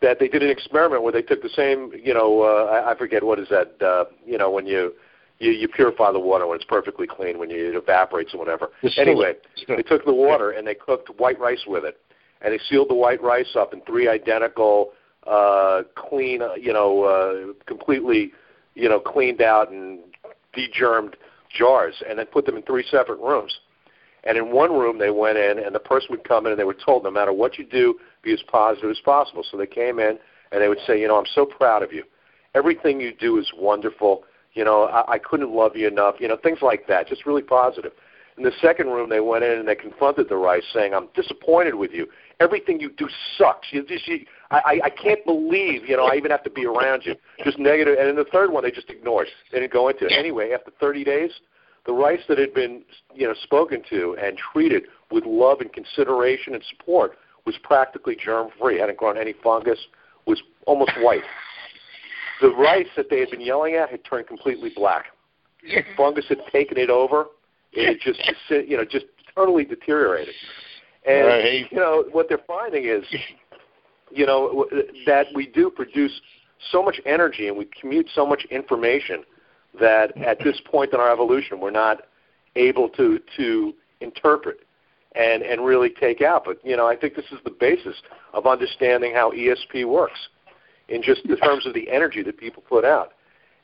that 0.00 0.18
they 0.18 0.28
did 0.28 0.42
an 0.42 0.50
experiment 0.50 1.02
where 1.02 1.12
they 1.12 1.22
took 1.22 1.42
the 1.42 1.50
same, 1.50 1.92
you 2.02 2.14
know, 2.14 2.42
uh, 2.42 2.70
I, 2.70 2.92
I 2.92 2.96
forget 2.96 3.22
what 3.22 3.38
is 3.38 3.48
that, 3.50 3.74
uh, 3.82 4.04
you 4.24 4.38
know, 4.38 4.50
when 4.50 4.66
you, 4.66 4.94
you 5.40 5.50
you 5.50 5.66
purify 5.66 6.12
the 6.12 6.20
water 6.20 6.46
when 6.46 6.56
it's 6.56 6.64
perfectly 6.64 7.06
clean, 7.06 7.38
when 7.38 7.50
you, 7.50 7.70
it 7.70 7.74
evaporates 7.74 8.32
or 8.34 8.38
whatever. 8.38 8.70
Anyway, 8.98 9.32
they 9.76 9.82
took 9.82 10.04
the 10.04 10.14
water 10.14 10.52
and 10.52 10.66
they 10.66 10.74
cooked 10.74 11.08
white 11.18 11.40
rice 11.40 11.64
with 11.66 11.84
it, 11.84 11.98
and 12.42 12.52
they 12.52 12.60
sealed 12.68 12.88
the 12.88 12.94
white 12.94 13.22
rice 13.22 13.56
up 13.56 13.72
in 13.72 13.80
three 13.82 14.06
identical, 14.08 14.92
uh, 15.26 15.82
clean, 15.96 16.42
uh, 16.42 16.54
you 16.54 16.72
know, 16.72 17.02
uh, 17.02 17.52
completely, 17.66 18.32
you 18.74 18.88
know, 18.88 19.00
cleaned 19.00 19.42
out 19.42 19.70
and 19.72 20.00
degermed 20.56 21.14
jars, 21.56 21.94
and 22.08 22.18
then 22.18 22.26
put 22.26 22.46
them 22.46 22.56
in 22.56 22.62
three 22.62 22.84
separate 22.90 23.18
rooms. 23.18 23.52
And 24.24 24.36
in 24.36 24.52
one 24.52 24.72
room, 24.72 24.98
they 24.98 25.10
went 25.10 25.38
in, 25.38 25.58
and 25.58 25.74
the 25.74 25.80
person 25.80 26.08
would 26.10 26.24
come 26.24 26.44
in, 26.44 26.52
and 26.52 26.60
they 26.60 26.64
were 26.64 26.74
told, 26.74 27.04
no 27.04 27.10
matter 27.10 27.32
what 27.32 27.58
you 27.58 27.64
do, 27.64 27.98
be 28.22 28.32
as 28.34 28.42
positive 28.48 28.90
as 28.90 29.00
possible. 29.00 29.42
So 29.50 29.56
they 29.56 29.66
came 29.66 29.98
in, 29.98 30.18
and 30.52 30.60
they 30.60 30.68
would 30.68 30.80
say, 30.86 31.00
you 31.00 31.08
know, 31.08 31.18
I'm 31.18 31.24
so 31.34 31.46
proud 31.46 31.82
of 31.82 31.92
you. 31.92 32.04
Everything 32.54 33.00
you 33.00 33.14
do 33.14 33.38
is 33.38 33.50
wonderful. 33.56 34.24
You 34.54 34.64
know, 34.64 34.84
I, 34.84 35.12
I 35.12 35.18
couldn't 35.18 35.50
love 35.50 35.76
you 35.76 35.88
enough. 35.88 36.16
You 36.18 36.28
know, 36.28 36.36
things 36.36 36.58
like 36.62 36.86
that, 36.88 37.08
just 37.08 37.26
really 37.26 37.42
positive. 37.42 37.92
In 38.36 38.44
the 38.44 38.52
second 38.62 38.88
room, 38.88 39.10
they 39.10 39.20
went 39.20 39.44
in 39.44 39.58
and 39.58 39.68
they 39.68 39.74
confronted 39.74 40.28
the 40.28 40.36
rice, 40.36 40.62
saying, 40.72 40.94
"I'm 40.94 41.08
disappointed 41.14 41.74
with 41.74 41.92
you. 41.92 42.06
Everything 42.40 42.80
you 42.80 42.90
do 42.90 43.08
sucks. 43.36 43.68
You 43.70 43.84
just, 43.84 44.08
you, 44.08 44.24
I, 44.50 44.80
I, 44.84 44.90
can't 44.90 45.22
believe, 45.26 45.86
you 45.86 45.94
know, 45.94 46.06
I 46.06 46.16
even 46.16 46.30
have 46.30 46.42
to 46.44 46.50
be 46.50 46.64
around 46.64 47.02
you. 47.04 47.14
Just 47.44 47.58
negative." 47.58 47.98
And 47.98 48.08
in 48.08 48.16
the 48.16 48.24
third 48.24 48.50
one, 48.50 48.62
they 48.62 48.70
just 48.70 48.88
ignored. 48.88 49.28
They 49.52 49.60
didn't 49.60 49.72
go 49.72 49.88
into 49.88 50.06
it. 50.06 50.12
Anyway, 50.12 50.52
after 50.52 50.70
30 50.80 51.04
days, 51.04 51.30
the 51.86 51.92
rice 51.92 52.20
that 52.28 52.38
had 52.38 52.54
been, 52.54 52.82
you 53.14 53.26
know, 53.26 53.34
spoken 53.42 53.82
to 53.90 54.16
and 54.22 54.38
treated 54.52 54.84
with 55.10 55.24
love 55.26 55.60
and 55.60 55.72
consideration 55.72 56.54
and 56.54 56.62
support 56.70 57.18
was 57.46 57.56
practically 57.62 58.16
germ-free. 58.16 58.78
Hadn't 58.78 58.98
grown 58.98 59.18
any 59.18 59.34
fungus. 59.42 59.78
Was 60.26 60.42
almost 60.66 60.92
white. 61.00 61.22
The 62.40 62.50
rice 62.50 62.88
that 62.96 63.10
they 63.10 63.20
had 63.20 63.30
been 63.30 63.40
yelling 63.40 63.74
at 63.74 63.90
had 63.90 64.04
turned 64.04 64.26
completely 64.26 64.70
black. 64.74 65.06
Fungus 65.96 66.24
had 66.28 66.38
taken 66.50 66.78
it 66.78 66.90
over. 66.90 67.26
It 67.72 67.86
had 67.86 67.96
just, 68.00 68.20
you 68.68 68.76
know, 68.76 68.84
just 68.84 69.06
totally 69.34 69.64
deteriorated. 69.64 70.34
And 71.06 71.26
Right. 71.26 71.72
you 71.72 71.78
know 71.78 72.04
what 72.12 72.28
they're 72.28 72.38
finding 72.46 72.84
is, 72.84 73.04
you 74.10 74.26
know, 74.26 74.66
that 75.06 75.26
we 75.34 75.46
do 75.46 75.70
produce 75.70 76.12
so 76.70 76.82
much 76.82 77.00
energy 77.06 77.48
and 77.48 77.56
we 77.56 77.66
commute 77.80 78.08
so 78.14 78.26
much 78.26 78.44
information 78.50 79.22
that 79.78 80.16
at 80.18 80.38
this 80.42 80.60
point 80.64 80.92
in 80.92 81.00
our 81.00 81.10
evolution 81.10 81.60
we're 81.60 81.70
not 81.70 82.02
able 82.56 82.88
to 82.90 83.20
to 83.36 83.72
interpret 84.00 84.60
and 85.14 85.42
and 85.42 85.64
really 85.64 85.90
take 85.90 86.20
out. 86.20 86.44
But 86.44 86.58
you 86.64 86.76
know, 86.76 86.86
I 86.86 86.96
think 86.96 87.14
this 87.14 87.26
is 87.32 87.38
the 87.44 87.50
basis 87.58 87.96
of 88.34 88.46
understanding 88.46 89.14
how 89.14 89.30
ESP 89.30 89.86
works 89.86 90.18
in 90.90 91.02
just 91.02 91.24
in 91.24 91.36
terms 91.38 91.64
of 91.66 91.72
the 91.74 91.88
energy 91.90 92.22
that 92.22 92.36
people 92.36 92.62
put 92.68 92.84
out. 92.84 93.12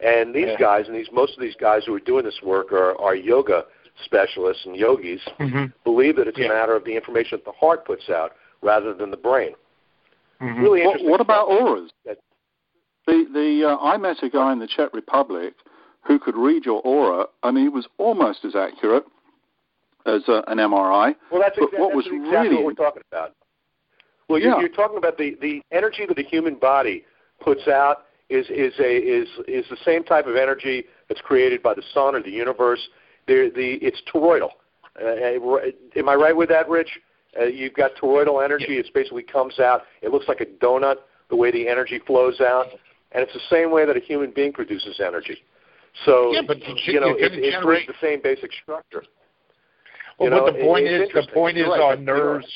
And 0.00 0.34
these 0.34 0.46
Yeah. 0.48 0.56
guys 0.58 0.86
and 0.88 0.96
these 0.96 1.10
most 1.12 1.34
of 1.34 1.40
these 1.40 1.56
guys 1.56 1.84
who 1.84 1.94
are 1.94 2.00
doing 2.00 2.24
this 2.24 2.40
work 2.42 2.72
are, 2.72 2.98
are 3.00 3.14
yoga 3.14 3.64
specialists 4.04 4.64
and 4.66 4.76
yogis 4.76 5.22
Mhm. 5.40 5.72
believe 5.84 6.16
that 6.16 6.28
it's 6.28 6.38
Yeah. 6.38 6.46
a 6.46 6.48
matter 6.48 6.74
of 6.76 6.84
the 6.84 6.94
information 6.94 7.38
that 7.38 7.44
the 7.44 7.52
heart 7.52 7.84
puts 7.84 8.08
out 8.10 8.32
rather 8.62 8.92
than 8.94 9.10
the 9.10 9.16
brain. 9.16 9.54
Mhm. 10.40 10.60
Really 10.62 10.80
What, 10.80 10.86
interesting. 10.86 11.10
what 11.10 11.20
about 11.20 11.46
stuff. 11.48 11.60
auras? 11.60 11.90
That- 12.04 12.18
The 13.06 13.24
the 13.32 13.64
uh, 13.70 13.76
I 13.80 13.96
met 13.96 14.22
a 14.22 14.28
guy 14.28 14.52
in 14.52 14.58
the 14.58 14.66
Czech 14.66 14.92
Republic 14.92 15.54
who 16.02 16.18
could 16.18 16.36
read 16.36 16.66
your 16.66 16.80
aura, 16.84 17.26
and 17.42 17.56
he 17.56 17.68
was 17.68 17.86
almost 17.98 18.44
as 18.44 18.54
accurate 18.54 19.04
as 20.04 20.28
uh, 20.28 20.42
an 20.46 20.58
MRI. 20.58 21.14
Well, 21.30 21.40
that's, 21.40 21.56
exa- 21.56 21.78
what 21.78 21.94
that's 21.94 21.94
was 21.96 22.06
exactly 22.06 22.48
really- 22.50 22.54
what 22.56 22.64
we're 22.64 22.72
talking 22.74 23.02
about. 23.10 23.32
Well, 24.28 24.40
you're, 24.40 24.52
Yeah. 24.54 24.60
you're 24.60 24.68
talking 24.68 24.98
about 24.98 25.16
the, 25.18 25.36
the 25.40 25.62
energy 25.72 26.04
that 26.04 26.16
the 26.16 26.22
human 26.24 26.54
body 26.56 27.04
puts 27.40 27.68
out 27.68 28.04
is 28.28 28.46
is 28.50 28.72
a 28.80 28.96
is 28.96 29.28
is 29.46 29.64
the 29.70 29.76
same 29.84 30.02
type 30.02 30.26
of 30.26 30.36
energy 30.36 30.84
that's 31.08 31.20
created 31.20 31.62
by 31.62 31.74
the 31.74 31.82
sun 31.94 32.14
or 32.14 32.22
the 32.22 32.30
universe. 32.30 32.80
They're, 33.26 33.50
the 33.50 33.78
it's 33.82 34.00
toroidal. 34.12 34.50
Uh, 35.00 35.98
am 35.98 36.08
I 36.08 36.14
right 36.14 36.36
with 36.36 36.48
that, 36.48 36.68
Rich? 36.68 36.98
Uh, 37.38 37.44
you've 37.44 37.74
got 37.74 37.92
toroidal 37.96 38.42
energy. 38.44 38.66
Yeah. 38.70 38.80
It 38.80 38.90
basically 38.94 39.22
comes 39.22 39.58
out. 39.60 39.82
It 40.02 40.10
looks 40.10 40.26
like 40.28 40.40
a 40.40 40.46
donut 40.46 40.96
the 41.28 41.36
way 41.36 41.50
the 41.50 41.68
energy 41.68 42.00
flows 42.06 42.40
out, 42.40 42.66
and 43.12 43.22
it's 43.22 43.32
the 43.32 43.40
same 43.50 43.70
way 43.70 43.84
that 43.84 43.96
a 43.96 44.00
human 44.00 44.32
being 44.34 44.52
produces 44.52 45.00
energy. 45.04 45.38
So 46.04 46.32
yeah, 46.32 46.42
but 46.46 46.58
you 46.86 47.00
know, 47.00 47.10
it, 47.10 47.32
it's 47.32 47.54
generate... 47.54 47.86
the 47.86 47.94
same 48.00 48.20
basic 48.22 48.50
structure. 48.62 49.04
Well, 50.18 50.28
you 50.28 50.30
know, 50.30 50.44
but 50.44 50.54
the 50.54 50.64
point 50.64 50.86
is, 50.86 51.08
the 51.12 51.26
point 51.32 51.58
is, 51.58 51.66
right, 51.66 51.80
our 51.80 51.96
nerves. 51.96 52.46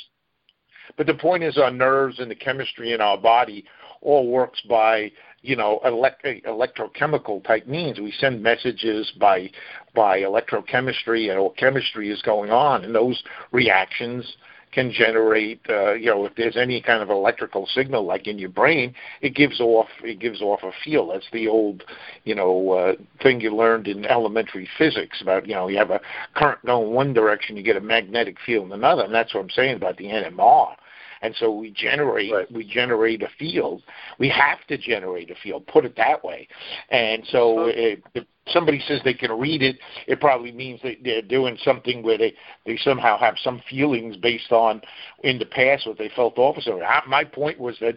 But 0.96 1.06
the 1.06 1.14
point 1.14 1.42
is, 1.42 1.56
our 1.58 1.70
nerves 1.70 2.18
and 2.18 2.30
the 2.30 2.34
chemistry 2.34 2.92
in 2.92 3.00
our 3.00 3.16
body 3.16 3.64
all 4.02 4.28
works 4.28 4.60
by 4.68 5.10
you 5.42 5.56
know 5.56 5.80
elect- 5.84 6.24
electrochemical 6.24 7.44
type 7.44 7.66
means. 7.66 7.98
We 7.98 8.12
send 8.12 8.42
messages 8.42 9.12
by 9.18 9.50
by 9.94 10.20
electrochemistry, 10.20 11.30
and 11.30 11.38
all 11.38 11.50
chemistry 11.50 12.10
is 12.10 12.22
going 12.22 12.50
on, 12.50 12.84
and 12.84 12.94
those 12.94 13.22
reactions 13.52 14.36
can 14.72 14.92
generate 14.92 15.60
uh, 15.68 15.94
you 15.94 16.06
know 16.06 16.24
if 16.24 16.34
there's 16.36 16.56
any 16.56 16.80
kind 16.80 17.02
of 17.02 17.10
electrical 17.10 17.66
signal 17.74 18.04
like 18.04 18.26
in 18.26 18.38
your 18.38 18.48
brain 18.48 18.94
it 19.20 19.34
gives 19.34 19.60
off 19.60 19.88
it 20.02 20.20
gives 20.20 20.40
off 20.40 20.62
a 20.62 20.70
field 20.84 21.10
that's 21.12 21.26
the 21.32 21.48
old 21.48 21.84
you 22.24 22.34
know 22.34 22.70
uh, 22.70 22.92
thing 23.22 23.40
you 23.40 23.54
learned 23.54 23.88
in 23.88 24.04
elementary 24.04 24.68
physics 24.78 25.20
about 25.20 25.46
you 25.46 25.54
know 25.54 25.68
you 25.68 25.76
have 25.76 25.90
a 25.90 26.00
current 26.34 26.64
going 26.64 26.92
one 26.92 27.12
direction 27.12 27.56
you 27.56 27.62
get 27.62 27.76
a 27.76 27.80
magnetic 27.80 28.36
field 28.46 28.66
in 28.66 28.72
another 28.72 29.02
and 29.02 29.14
that's 29.14 29.34
what 29.34 29.40
I'm 29.40 29.50
saying 29.50 29.76
about 29.76 29.96
the 29.96 30.04
NMR 30.04 30.74
and 31.22 31.34
so 31.38 31.50
we 31.50 31.70
generate 31.70 32.32
right. 32.32 32.52
we 32.52 32.64
generate 32.64 33.22
a 33.22 33.28
field. 33.38 33.82
We 34.18 34.28
have 34.30 34.66
to 34.68 34.78
generate 34.78 35.30
a 35.30 35.34
field. 35.42 35.66
Put 35.66 35.84
it 35.84 35.96
that 35.96 36.24
way. 36.24 36.48
And 36.90 37.22
so 37.30 37.66
it, 37.66 38.02
if 38.14 38.24
somebody 38.48 38.82
says 38.86 39.00
they 39.04 39.14
can 39.14 39.32
read 39.32 39.62
it, 39.62 39.78
it 40.06 40.20
probably 40.20 40.52
means 40.52 40.80
that 40.82 40.96
they're 41.04 41.22
doing 41.22 41.58
something 41.62 42.02
where 42.02 42.18
they 42.18 42.34
they 42.66 42.76
somehow 42.78 43.18
have 43.18 43.36
some 43.42 43.62
feelings 43.68 44.16
based 44.16 44.52
on 44.52 44.80
in 45.22 45.38
the 45.38 45.46
past 45.46 45.86
what 45.86 45.98
they 45.98 46.10
felt 46.14 46.38
officer. 46.38 46.78
My 47.06 47.24
point 47.24 47.58
was 47.58 47.76
that 47.80 47.96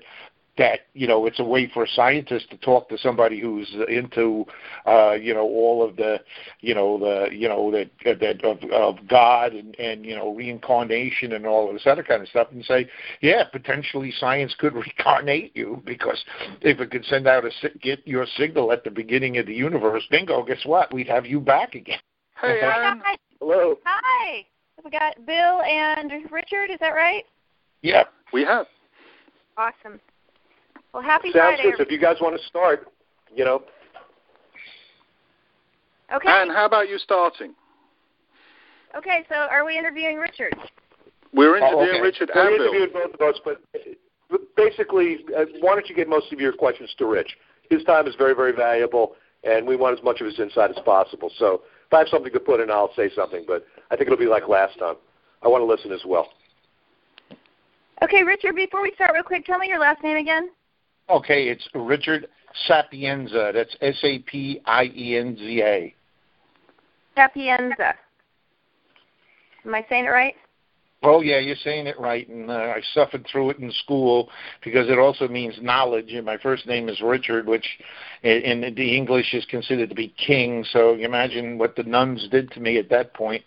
that 0.57 0.81
you 0.93 1.07
know 1.07 1.25
it's 1.25 1.39
a 1.39 1.43
way 1.43 1.69
for 1.73 1.83
a 1.83 1.87
scientist 1.87 2.49
to 2.51 2.57
talk 2.57 2.87
to 2.87 2.97
somebody 2.97 3.39
who's 3.39 3.75
into 3.87 4.45
uh 4.85 5.13
you 5.13 5.33
know 5.33 5.41
all 5.41 5.83
of 5.83 5.95
the 5.95 6.19
you 6.59 6.75
know 6.75 6.99
the 6.99 7.27
you 7.35 7.47
know 7.47 7.71
that 7.71 7.89
that 8.19 8.43
of, 8.43 8.57
of 8.71 9.07
god 9.07 9.53
and 9.53 9.75
and 9.79 10.05
you 10.05 10.15
know 10.15 10.33
reincarnation 10.35 11.33
and 11.33 11.47
all 11.47 11.67
of 11.67 11.73
this 11.73 11.87
other 11.87 12.03
kind 12.03 12.21
of 12.21 12.27
stuff 12.27 12.47
and 12.51 12.63
say 12.65 12.87
yeah 13.21 13.43
potentially 13.51 14.13
science 14.19 14.55
could 14.59 14.73
reincarnate 14.73 15.55
you 15.55 15.81
because 15.85 16.23
if 16.61 16.79
it 16.79 16.91
could 16.91 17.05
send 17.05 17.27
out 17.27 17.43
a 17.45 17.51
get 17.79 18.05
your 18.07 18.27
signal 18.37 18.71
at 18.71 18.83
the 18.83 18.91
beginning 18.91 19.37
of 19.37 19.47
the 19.47 19.53
universe 19.53 20.03
bingo 20.11 20.43
guess 20.43 20.65
what? 20.65 20.93
We'd 20.93 21.07
have 21.07 21.25
you 21.25 21.39
back 21.39 21.73
again. 21.73 21.99
Hey 22.39 22.59
Aaron. 22.61 23.01
hello. 23.39 23.79
Hi. 23.85 24.45
We 24.83 24.91
got 24.91 25.25
bill 25.25 25.61
and 25.61 26.11
richard 26.31 26.69
is 26.69 26.79
that 26.79 26.89
right? 26.89 27.23
Yeah. 27.81 28.03
We 28.31 28.43
have. 28.43 28.67
Awesome 29.57 29.99
well, 30.93 31.03
happy 31.03 31.31
Sounds 31.31 31.57
Friday. 31.57 31.63
good. 31.63 31.77
So 31.77 31.83
if 31.83 31.91
you 31.91 31.99
guys 31.99 32.17
want 32.21 32.39
to 32.39 32.47
start, 32.47 32.87
you 33.35 33.43
know. 33.43 33.63
Okay. 36.13 36.29
And 36.29 36.51
how 36.51 36.65
about 36.65 36.89
you 36.89 36.97
starting? 36.99 37.53
Okay, 38.95 39.25
so 39.27 39.35
are 39.35 39.65
we 39.65 39.77
interviewing 39.77 40.17
Richard? 40.17 40.55
We're 41.33 41.57
interviewing 41.57 41.89
oh, 41.89 41.95
okay. 41.95 42.01
Richard 42.01 42.29
We're 42.35 42.55
interviewing 42.55 42.89
both 42.93 43.13
of 43.15 43.21
us, 43.21 43.41
but 43.43 43.61
basically, 44.55 45.25
uh, 45.35 45.45
why 45.61 45.73
don't 45.73 45.89
you 45.89 45.95
get 45.95 46.07
most 46.07 46.31
of 46.31 46.39
your 46.39 46.53
questions 46.53 46.93
to 46.99 47.07
Rich? 47.07 47.35
His 47.71 47.83
time 47.85 48.05
is 48.07 48.13
very, 48.15 48.35
very 48.35 48.51
valuable, 48.51 49.15
and 49.43 49.65
we 49.65 49.75
want 49.75 49.97
as 49.97 50.03
much 50.03 50.21
of 50.21 50.27
his 50.27 50.39
insight 50.39 50.69
as 50.69 50.77
possible. 50.85 51.31
So 51.39 51.63
if 51.87 51.93
I 51.93 51.99
have 51.99 52.07
something 52.09 52.31
to 52.31 52.39
put 52.39 52.59
in, 52.59 52.69
I'll 52.69 52.93
say 52.95 53.09
something, 53.15 53.45
but 53.47 53.65
I 53.89 53.95
think 53.95 54.07
it'll 54.07 54.17
be 54.17 54.27
like 54.27 54.47
last 54.47 54.77
time. 54.77 54.95
I 55.41 55.47
want 55.47 55.61
to 55.61 55.65
listen 55.65 55.91
as 55.91 56.01
well. 56.05 56.29
Okay, 58.03 58.23
Richard, 58.23 58.55
before 58.55 58.81
we 58.81 58.91
start 58.93 59.13
real 59.13 59.23
quick, 59.23 59.45
tell 59.45 59.57
me 59.57 59.67
your 59.67 59.79
last 59.79 60.03
name 60.03 60.17
again. 60.17 60.49
Okay, 61.09 61.49
it's 61.49 61.67
Richard 61.73 62.27
Sapienza. 62.67 63.51
That's 63.53 63.75
S 63.81 63.99
A 64.03 64.19
P 64.19 64.61
I 64.65 64.85
E 64.95 65.17
N 65.17 65.35
Z 65.37 65.61
A. 65.61 65.95
Sapienza. 67.15 67.93
Am 69.65 69.75
I 69.75 69.85
saying 69.89 70.05
it 70.05 70.09
right? 70.09 70.35
Oh 71.05 71.19
yeah, 71.19 71.39
you're 71.39 71.57
saying 71.57 71.87
it 71.87 71.99
right, 71.99 72.25
and 72.29 72.49
uh, 72.49 72.53
I 72.53 72.81
suffered 72.93 73.27
through 73.29 73.49
it 73.49 73.59
in 73.59 73.69
school 73.71 74.29
because 74.63 74.89
it 74.89 74.97
also 74.97 75.27
means 75.27 75.53
knowledge. 75.61 76.13
And 76.13 76.25
my 76.25 76.37
first 76.37 76.65
name 76.65 76.87
is 76.87 77.01
Richard, 77.01 77.45
which 77.45 77.67
in, 78.21 78.63
in 78.63 78.73
the 78.73 78.95
English 78.95 79.33
is 79.33 79.45
considered 79.45 79.89
to 79.89 79.95
be 79.95 80.13
king. 80.17 80.63
So 80.71 80.95
imagine 80.95 81.57
what 81.57 81.75
the 81.75 81.83
nuns 81.83 82.25
did 82.31 82.51
to 82.51 82.61
me 82.61 82.77
at 82.77 82.89
that 82.89 83.13
point. 83.13 83.43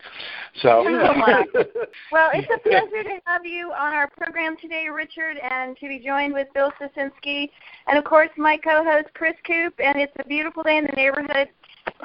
So. 0.61 0.83
well, 2.11 2.29
it's 2.31 2.47
a 2.53 2.59
pleasure 2.59 3.03
to 3.03 3.19
have 3.25 3.43
you 3.43 3.71
on 3.71 3.91
our 3.91 4.07
program 4.07 4.55
today, 4.61 4.87
Richard, 4.93 5.37
and 5.37 5.75
to 5.77 5.87
be 5.87 5.97
joined 5.97 6.33
with 6.33 6.47
Bill 6.53 6.71
Sisinski, 6.79 7.49
and 7.87 7.97
of 7.97 8.03
course 8.03 8.29
my 8.37 8.57
co-host 8.57 9.07
Chris 9.15 9.35
Coop. 9.47 9.73
And 9.79 9.97
it's 9.99 10.13
a 10.19 10.27
beautiful 10.27 10.61
day 10.61 10.77
in 10.77 10.83
the 10.85 10.93
neighborhood, 10.95 11.49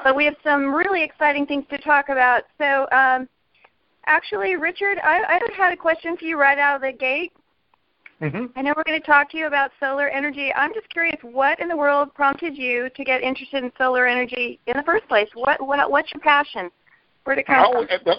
but 0.03 0.15
we 0.15 0.25
have 0.25 0.35
some 0.43 0.73
really 0.73 1.03
exciting 1.03 1.45
things 1.45 1.65
to 1.69 1.77
talk 1.77 2.09
about. 2.09 2.45
So. 2.57 2.87
Um, 2.91 3.29
Actually, 4.05 4.55
Richard, 4.55 4.97
I, 5.03 5.23
I 5.23 5.39
had 5.55 5.73
a 5.73 5.77
question 5.77 6.17
for 6.17 6.25
you 6.25 6.39
right 6.39 6.57
out 6.57 6.75
of 6.75 6.81
the 6.81 6.91
gate. 6.91 7.31
Mm-hmm. 8.21 8.45
I 8.55 8.61
know 8.61 8.73
we're 8.75 8.83
going 8.83 8.99
to 8.99 9.05
talk 9.05 9.29
to 9.31 9.37
you 9.37 9.47
about 9.47 9.71
solar 9.79 10.07
energy. 10.07 10.53
I'm 10.55 10.73
just 10.73 10.89
curious, 10.89 11.17
what 11.23 11.59
in 11.59 11.67
the 11.67 11.75
world 11.75 12.13
prompted 12.13 12.57
you 12.57 12.89
to 12.95 13.03
get 13.03 13.21
interested 13.21 13.63
in 13.63 13.71
solar 13.77 14.07
energy 14.07 14.59
in 14.67 14.77
the 14.77 14.83
first 14.83 15.07
place? 15.07 15.27
What, 15.33 15.65
what 15.65 15.91
what's 15.91 16.11
your 16.13 16.21
passion? 16.21 16.69
Where 17.23 17.35
did 17.35 17.41
it 17.41 17.47
come 17.47 17.65
oh, 17.67 17.85
from? 17.85 18.15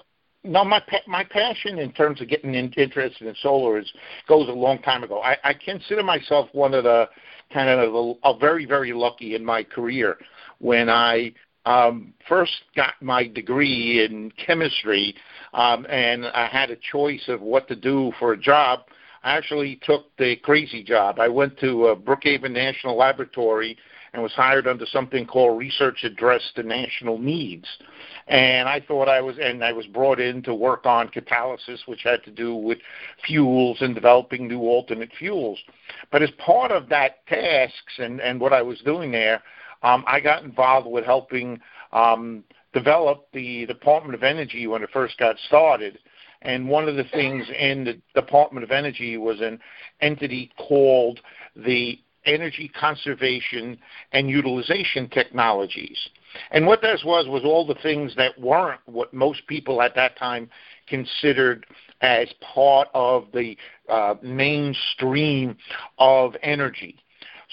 No, 0.46 0.62
my 0.62 0.82
my 1.06 1.24
passion 1.24 1.78
in 1.78 1.90
terms 1.92 2.20
of 2.20 2.28
getting 2.28 2.54
in, 2.54 2.70
interested 2.72 3.26
in 3.26 3.34
solar 3.40 3.78
is 3.78 3.90
goes 4.28 4.46
a 4.48 4.52
long 4.52 4.78
time 4.82 5.02
ago. 5.02 5.22
I, 5.22 5.36
I 5.42 5.54
consider 5.54 6.02
myself 6.02 6.50
one 6.52 6.74
of 6.74 6.84
the 6.84 7.08
kind 7.50 7.70
of 7.70 7.92
the, 7.92 8.14
a 8.24 8.36
very 8.38 8.66
very 8.66 8.92
lucky 8.92 9.36
in 9.36 9.44
my 9.44 9.62
career 9.64 10.18
when 10.58 10.90
I 10.90 11.32
um, 11.66 12.12
first 12.28 12.52
got 12.76 12.94
my 13.00 13.26
degree 13.26 14.04
in 14.04 14.30
chemistry 14.32 15.14
um, 15.54 15.86
and 15.88 16.26
I 16.26 16.46
had 16.46 16.70
a 16.70 16.76
choice 16.76 17.24
of 17.28 17.40
what 17.40 17.68
to 17.68 17.76
do 17.76 18.12
for 18.18 18.32
a 18.32 18.36
job, 18.36 18.80
I 19.22 19.36
actually 19.36 19.80
took 19.82 20.14
the 20.18 20.36
crazy 20.36 20.82
job. 20.82 21.18
I 21.18 21.28
went 21.28 21.58
to 21.60 21.86
uh, 21.86 21.94
Brookhaven 21.94 22.50
National 22.50 22.96
Laboratory 22.96 23.78
and 24.12 24.22
was 24.22 24.32
hired 24.32 24.68
under 24.68 24.86
something 24.86 25.26
called 25.26 25.58
Research 25.58 26.04
Addressed 26.04 26.54
to 26.56 26.62
National 26.62 27.18
Needs. 27.18 27.66
And 28.28 28.68
I 28.68 28.80
thought 28.80 29.08
I 29.08 29.20
was, 29.20 29.36
and 29.40 29.64
I 29.64 29.72
was 29.72 29.86
brought 29.86 30.20
in 30.20 30.42
to 30.42 30.54
work 30.54 30.86
on 30.86 31.08
catalysis, 31.08 31.86
which 31.86 32.02
had 32.04 32.22
to 32.24 32.30
do 32.30 32.54
with 32.54 32.78
fuels 33.26 33.78
and 33.80 33.94
developing 33.94 34.46
new 34.46 34.60
alternate 34.60 35.10
fuels. 35.18 35.58
But 36.12 36.22
as 36.22 36.30
part 36.38 36.70
of 36.70 36.88
that 36.90 37.26
tasks 37.26 37.98
and, 37.98 38.20
and 38.20 38.40
what 38.40 38.52
I 38.52 38.62
was 38.62 38.78
doing 38.80 39.10
there, 39.10 39.42
um, 39.84 40.02
I 40.06 40.18
got 40.18 40.42
involved 40.42 40.88
with 40.88 41.04
helping 41.04 41.60
um, 41.92 42.42
developed 42.72 43.32
the 43.32 43.66
Department 43.66 44.14
of 44.14 44.22
Energy 44.22 44.66
when 44.66 44.82
it 44.82 44.90
first 44.92 45.16
got 45.18 45.36
started. 45.46 45.98
And 46.42 46.68
one 46.68 46.88
of 46.88 46.96
the 46.96 47.04
things 47.04 47.46
in 47.56 47.84
the 47.84 48.00
Department 48.20 48.64
of 48.64 48.70
Energy 48.70 49.16
was 49.16 49.40
an 49.40 49.60
entity 50.00 50.50
called 50.58 51.20
the 51.54 51.98
Energy 52.24 52.68
Conservation 52.68 53.78
and 54.12 54.30
Utilization 54.30 55.08
Technologies. 55.08 55.98
And 56.50 56.66
what 56.66 56.80
this 56.80 57.02
was 57.04 57.28
was 57.28 57.44
all 57.44 57.66
the 57.66 57.76
things 57.82 58.14
that 58.16 58.38
weren't 58.40 58.80
what 58.86 59.12
most 59.12 59.46
people 59.46 59.82
at 59.82 59.94
that 59.94 60.16
time 60.18 60.48
considered 60.88 61.66
as 62.00 62.28
part 62.54 62.88
of 62.94 63.26
the 63.32 63.56
uh, 63.88 64.14
mainstream 64.22 65.56
of 65.98 66.34
energy. 66.42 67.03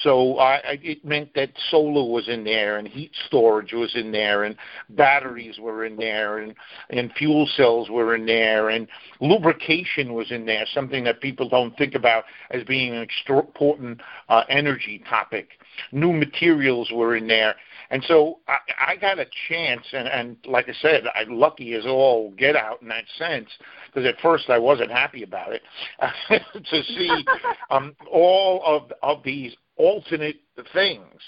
So 0.03 0.37
it 0.39 1.05
meant 1.05 1.33
that 1.35 1.51
solar 1.69 2.09
was 2.11 2.27
in 2.27 2.43
there, 2.43 2.77
and 2.77 2.87
heat 2.87 3.11
storage 3.27 3.73
was 3.73 3.93
in 3.95 4.11
there, 4.11 4.43
and 4.43 4.55
batteries 4.89 5.59
were 5.59 5.85
in 5.85 5.95
there, 5.95 6.39
and 6.39 6.55
and 6.89 7.11
fuel 7.13 7.47
cells 7.55 7.89
were 7.89 8.15
in 8.15 8.25
there, 8.25 8.69
and 8.69 8.87
lubrication 9.19 10.13
was 10.13 10.31
in 10.31 10.45
there. 10.45 10.65
Something 10.73 11.03
that 11.03 11.21
people 11.21 11.47
don't 11.47 11.77
think 11.77 11.93
about 11.93 12.23
as 12.49 12.63
being 12.63 12.95
an 12.95 13.07
important 13.27 14.01
uh, 14.29 14.43
energy 14.49 15.03
topic. 15.07 15.49
New 15.91 16.13
materials 16.13 16.89
were 16.91 17.15
in 17.15 17.27
there, 17.27 17.55
and 17.91 18.03
so 18.07 18.39
I, 18.47 18.93
I 18.93 18.95
got 18.95 19.19
a 19.19 19.25
chance, 19.49 19.85
and, 19.91 20.07
and 20.07 20.37
like 20.45 20.69
I 20.69 20.73
said, 20.81 21.03
I 21.13 21.25
lucky 21.27 21.73
as 21.73 21.85
all 21.85 22.31
get 22.31 22.55
out 22.55 22.81
in 22.81 22.87
that 22.87 23.03
sense, 23.17 23.49
because 23.87 24.07
at 24.07 24.19
first 24.21 24.49
I 24.49 24.57
wasn't 24.57 24.91
happy 24.91 25.23
about 25.23 25.51
it, 25.53 25.61
to 26.69 26.83
see 26.83 27.25
um, 27.69 27.93
all 28.09 28.63
of 28.65 28.91
of 29.03 29.23
these 29.23 29.55
alternate 29.81 30.37
things. 30.73 31.21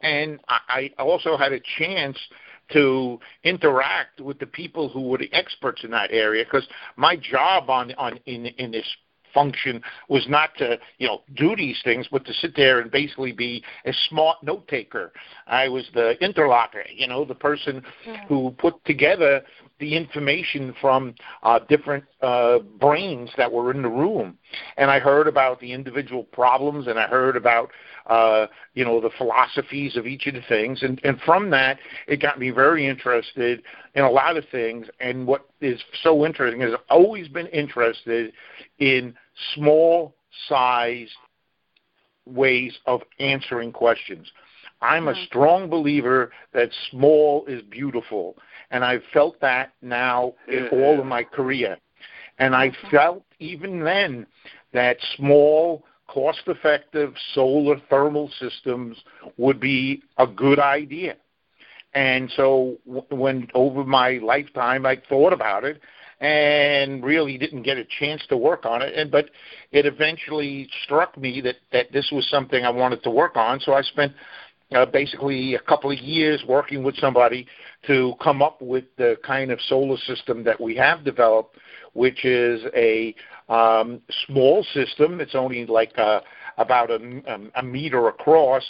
And 0.00 0.40
I 0.48 0.90
I 0.96 1.02
also 1.02 1.36
had 1.36 1.52
a 1.52 1.60
chance 1.78 2.18
to 2.72 3.18
interact 3.44 4.20
with 4.20 4.38
the 4.38 4.46
people 4.46 4.88
who 4.88 5.02
were 5.08 5.18
the 5.18 5.32
experts 5.32 5.84
in 5.84 5.90
that 5.90 6.10
area 6.12 6.44
because 6.44 6.68
my 6.96 7.16
job 7.16 7.70
on, 7.70 7.92
on 7.94 8.18
in, 8.26 8.46
in 8.46 8.70
this 8.70 8.86
function 9.32 9.82
was 10.08 10.26
not 10.28 10.50
to 10.58 10.78
you 10.98 11.06
know 11.06 11.22
do 11.34 11.54
these 11.56 11.78
things, 11.84 12.06
but 12.10 12.24
to 12.26 12.34
sit 12.34 12.54
there 12.56 12.80
and 12.80 12.90
basically 12.90 13.32
be 13.32 13.62
a 13.84 13.92
smart 14.08 14.36
note 14.42 14.66
taker. 14.68 15.12
I 15.46 15.68
was 15.68 15.88
the 15.94 16.14
interlocker, 16.20 16.84
you 16.94 17.06
know, 17.06 17.24
the 17.24 17.34
person 17.34 17.82
yeah. 18.06 18.24
who 18.26 18.54
put 18.58 18.84
together 18.84 19.42
the 19.80 19.96
information 19.96 20.74
from 20.80 21.14
uh, 21.42 21.60
different 21.68 22.04
uh, 22.20 22.58
brains 22.80 23.30
that 23.36 23.50
were 23.50 23.70
in 23.70 23.82
the 23.82 23.88
room, 23.88 24.36
and 24.76 24.90
I 24.90 24.98
heard 24.98 25.28
about 25.28 25.60
the 25.60 25.72
individual 25.72 26.24
problems, 26.24 26.88
and 26.88 26.98
I 26.98 27.06
heard 27.06 27.36
about 27.36 27.70
uh, 28.08 28.46
you 28.74 28.84
know 28.84 29.00
the 29.00 29.10
philosophies 29.18 29.96
of 29.96 30.06
each 30.06 30.26
of 30.26 30.34
the 30.34 30.42
things, 30.48 30.82
and 30.82 31.00
and 31.04 31.20
from 31.20 31.50
that 31.50 31.78
it 32.06 32.20
got 32.20 32.38
me 32.38 32.50
very 32.50 32.86
interested 32.86 33.62
in 33.94 34.04
a 34.04 34.10
lot 34.10 34.36
of 34.36 34.44
things. 34.50 34.86
And 35.00 35.26
what 35.26 35.46
is 35.60 35.80
so 36.02 36.24
interesting 36.24 36.62
is 36.62 36.72
I've 36.72 36.80
always 36.90 37.28
been 37.28 37.46
interested 37.48 38.32
in 38.78 39.14
small 39.54 40.14
size 40.48 41.08
ways 42.26 42.76
of 42.86 43.02
answering 43.18 43.72
questions. 43.72 44.30
I'm 44.80 45.08
a 45.08 45.12
mm-hmm. 45.12 45.24
strong 45.24 45.68
believer 45.68 46.30
that 46.52 46.70
small 46.90 47.44
is 47.46 47.62
beautiful, 47.62 48.36
and 48.70 48.84
I've 48.84 49.02
felt 49.12 49.40
that 49.40 49.72
now 49.82 50.34
in 50.46 50.68
all 50.68 51.00
of 51.00 51.06
my 51.06 51.24
career. 51.24 51.78
And 52.38 52.54
I 52.54 52.68
mm-hmm. 52.68 52.88
felt 52.90 53.24
even 53.40 53.80
then 53.82 54.26
that 54.72 54.98
small, 55.16 55.84
cost 56.18 56.42
effective 56.48 57.14
solar 57.32 57.76
thermal 57.88 58.28
systems 58.40 58.96
would 59.36 59.60
be 59.60 60.02
a 60.16 60.26
good 60.26 60.58
idea. 60.58 61.14
And 61.94 62.30
so 62.36 62.76
when 63.10 63.48
over 63.54 63.84
my 63.84 64.18
lifetime 64.22 64.84
I 64.84 65.00
thought 65.08 65.32
about 65.32 65.62
it 65.64 65.80
and 66.20 67.04
really 67.04 67.38
didn't 67.38 67.62
get 67.62 67.78
a 67.78 67.84
chance 68.00 68.20
to 68.28 68.36
work 68.36 68.66
on 68.66 68.82
it 68.82 68.92
and 68.96 69.08
but 69.08 69.30
it 69.70 69.86
eventually 69.86 70.68
struck 70.82 71.16
me 71.16 71.40
that 71.40 71.54
that 71.72 71.92
this 71.92 72.10
was 72.10 72.28
something 72.28 72.64
I 72.64 72.70
wanted 72.70 73.04
to 73.04 73.10
work 73.10 73.36
on 73.36 73.60
so 73.60 73.72
I 73.72 73.82
spent 73.82 74.12
uh, 74.74 74.84
basically 74.84 75.54
a 75.54 75.60
couple 75.60 75.90
of 75.90 75.98
years 75.98 76.42
working 76.46 76.82
with 76.82 76.96
somebody 76.96 77.46
to 77.86 78.14
come 78.22 78.42
up 78.42 78.60
with 78.60 78.84
the 78.96 79.16
kind 79.24 79.50
of 79.50 79.60
solar 79.68 79.96
system 79.98 80.44
that 80.44 80.60
we 80.60 80.76
have 80.76 81.04
developed, 81.04 81.56
which 81.94 82.24
is 82.24 82.62
a 82.74 83.14
um, 83.48 84.00
small 84.26 84.64
system. 84.74 85.20
It's 85.20 85.34
only 85.34 85.64
like 85.66 85.92
a, 85.96 86.02
uh, 86.02 86.20
about 86.58 86.90
a, 86.90 87.50
a 87.54 87.62
meter 87.62 88.08
across, 88.08 88.64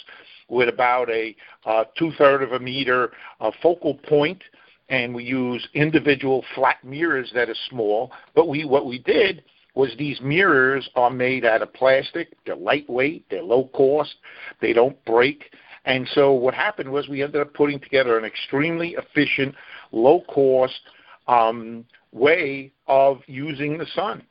with 0.47 0.69
about 0.69 1.09
a 1.09 1.35
uh, 1.65 1.85
two 1.97 2.11
third 2.17 2.43
of 2.43 2.51
a 2.51 2.59
meter 2.59 3.11
uh, 3.39 3.51
focal 3.61 3.95
point, 3.95 4.41
and 4.89 5.13
we 5.13 5.23
use 5.23 5.67
individual 5.73 6.43
flat 6.55 6.83
mirrors 6.83 7.31
that 7.33 7.49
are 7.49 7.55
small. 7.69 8.11
But 8.35 8.47
we 8.47 8.65
what 8.65 8.85
we 8.85 8.99
did 8.99 9.43
was 9.75 9.91
these 9.97 10.19
mirrors 10.21 10.89
are 10.95 11.09
made 11.09 11.45
out 11.45 11.61
of 11.61 11.73
plastic. 11.73 12.35
They're 12.45 12.55
lightweight. 12.55 13.25
They're 13.29 13.43
low 13.43 13.69
cost. 13.73 14.15
They 14.61 14.73
don't 14.73 15.03
break. 15.05 15.51
And 15.85 16.07
so 16.13 16.33
what 16.33 16.53
happened 16.53 16.91
was 16.91 17.07
we 17.07 17.23
ended 17.23 17.41
up 17.41 17.53
putting 17.53 17.79
together 17.79 18.17
an 18.17 18.25
extremely 18.25 18.95
efficient, 18.97 19.55
low 19.91 20.21
cost 20.27 20.79
um, 21.27 21.85
way 22.11 22.71
of 22.87 23.21
using 23.27 23.77
the 23.77 23.85
sun. 23.95 24.23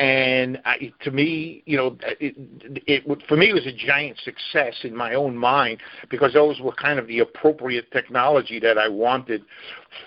And 0.00 0.62
I, 0.64 0.90
to 1.02 1.10
me, 1.10 1.62
you 1.66 1.76
know, 1.76 1.98
it, 2.18 2.34
it, 2.86 3.22
for 3.28 3.36
me 3.36 3.50
it 3.50 3.52
was 3.52 3.66
a 3.66 3.72
giant 3.72 4.16
success 4.24 4.74
in 4.82 4.96
my 4.96 5.12
own 5.12 5.36
mind 5.36 5.82
because 6.08 6.32
those 6.32 6.58
were 6.58 6.72
kind 6.72 6.98
of 6.98 7.06
the 7.06 7.18
appropriate 7.18 7.90
technology 7.92 8.58
that 8.60 8.78
I 8.78 8.88
wanted 8.88 9.42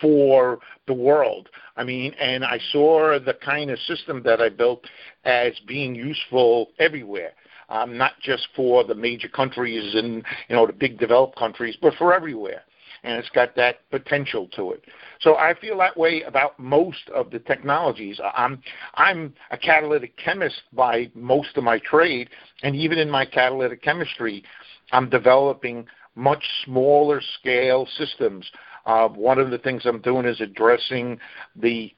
for 0.02 0.58
the 0.88 0.94
world. 0.94 1.50
I 1.78 1.84
mean, 1.84 2.14
and 2.20 2.44
I 2.44 2.60
saw 2.72 3.20
the 3.20 3.36
kind 3.36 3.70
of 3.70 3.78
system 3.82 4.24
that 4.24 4.42
I 4.42 4.50
built 4.50 4.84
as 5.26 5.54
being 5.68 5.94
useful 5.94 6.72
everywhere 6.80 7.34
um, 7.70 7.96
not 7.96 8.14
just 8.20 8.48
for 8.56 8.84
the 8.84 8.96
major 8.96 9.28
countries 9.28 9.96
and 9.96 10.24
you 10.48 10.56
know 10.56 10.66
the 10.66 10.74
big 10.74 10.98
developed 11.00 11.38
countries, 11.38 11.78
but 11.82 11.94
for 11.96 12.14
everywhere. 12.14 12.64
And 13.06 13.18
it's 13.18 13.30
got 13.30 13.56
that 13.58 13.90
potential 13.92 14.48
to 14.56 14.72
it. 14.72 14.86
So 15.24 15.36
I 15.38 15.54
feel 15.60 15.78
that 15.80 15.98
way 15.98 16.22
about 16.24 16.60
most 16.60 17.10
of 17.16 17.32
the 17.32 17.40
technologies. 17.40 18.20
I'm 18.36 18.62
I'm 18.96 19.34
a 19.52 19.58
catalytic 19.58 20.16
chemist 20.18 20.62
by 20.74 21.10
most 21.16 21.56
of 21.56 21.64
my 21.64 21.80
trade, 21.80 22.30
and 22.62 22.76
even 22.76 22.98
in 22.98 23.10
my 23.10 23.26
catalytic 23.26 23.82
chemistry, 23.82 24.44
I'm 24.92 25.10
developing 25.10 25.88
much 26.16 26.44
smaller 26.66 27.22
scale 27.40 27.88
systems. 27.98 28.50
Uh, 28.86 29.08
one 29.08 29.40
of 29.40 29.50
the 29.50 29.58
things 29.58 29.84
I'm 29.86 30.02
doing 30.02 30.26
is 30.26 30.42
addressing 30.42 31.18
the 31.56 31.94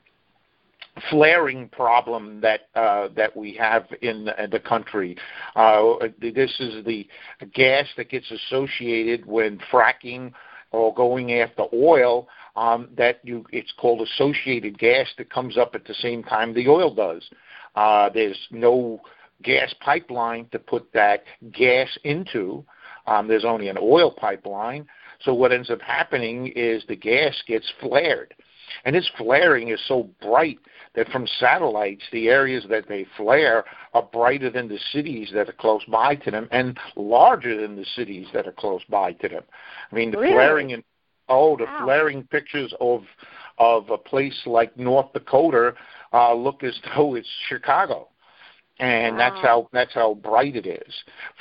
flaring 1.09 1.67
problem 1.69 2.39
that 2.41 2.69
uh, 2.75 3.09
that 3.15 3.35
we 3.35 3.53
have 3.55 3.85
in 4.01 4.29
the, 4.51 4.59
country. 4.59 5.17
Uh, 5.55 5.95
this 6.21 6.55
is 6.59 6.85
the 6.85 7.07
gas 7.53 7.85
that 7.97 8.09
gets 8.09 8.31
associated 8.31 9.25
when 9.25 9.59
fracking 9.71 10.31
or 10.71 10.93
going 10.93 11.33
after 11.33 11.63
oil. 11.73 12.27
Um, 12.55 12.87
that 12.95 13.19
you, 13.23 13.45
it's 13.51 13.73
called 13.77 14.01
associated 14.01 14.79
gas 14.79 15.07
that 15.17 15.29
comes 15.29 15.57
up 15.57 15.75
at 15.75 15.83
the 15.85 15.93
same 15.95 16.23
time 16.23 16.53
the 16.53 16.69
oil 16.69 16.93
does. 16.93 17.29
Uh, 17.75 18.09
there's 18.09 18.39
no 18.49 19.01
gas 19.43 19.73
pipeline 19.81 20.47
to 20.51 20.59
put 20.59 20.91
that 20.93 21.23
gas 21.51 21.89
into. 22.03 22.63
Um, 23.07 23.27
there's 23.27 23.45
only 23.45 23.67
an 23.67 23.77
oil 23.77 24.11
pipeline. 24.11 24.87
So 25.21 25.33
what 25.33 25.51
ends 25.51 25.69
up 25.69 25.81
happening 25.81 26.47
is 26.55 26.83
the 26.87 26.95
gas 26.95 27.35
gets 27.47 27.71
flared. 27.79 28.33
And 28.83 28.95
this 28.95 29.09
flaring 29.17 29.69
is 29.69 29.79
so 29.87 30.09
bright 30.21 30.59
that 30.95 31.09
from 31.09 31.27
satellites, 31.39 32.03
the 32.11 32.29
areas 32.29 32.65
that 32.69 32.87
they 32.87 33.05
flare 33.17 33.65
are 33.93 34.03
brighter 34.03 34.49
than 34.49 34.67
the 34.67 34.79
cities 34.91 35.29
that 35.33 35.49
are 35.49 35.53
close 35.53 35.83
by 35.85 36.15
to 36.15 36.31
them 36.31 36.47
and 36.51 36.77
larger 36.95 37.59
than 37.59 37.75
the 37.75 37.85
cities 37.95 38.27
that 38.33 38.47
are 38.47 38.53
close 38.53 38.81
by 38.89 39.13
to 39.13 39.29
them. 39.29 39.43
I 39.91 39.95
mean, 39.95 40.11
the 40.11 40.17
really? 40.17 40.33
flaring 40.33 40.69
in 40.71 40.83
oh, 41.29 41.57
the 41.57 41.65
wow. 41.65 41.81
flaring 41.83 42.23
pictures 42.23 42.73
of 42.79 43.03
of 43.57 43.89
a 43.89 43.97
place 43.97 44.41
like 44.45 44.77
North 44.77 45.13
Dakota 45.13 45.73
uh, 46.13 46.33
look 46.33 46.63
as 46.63 46.77
though 46.95 47.15
it's 47.15 47.29
Chicago 47.47 48.09
and 48.79 49.15
wow. 49.15 49.17
that's 49.17 49.41
how 49.41 49.69
that's 49.71 49.93
how 49.93 50.15
bright 50.15 50.55
it 50.55 50.67
is 50.67 50.93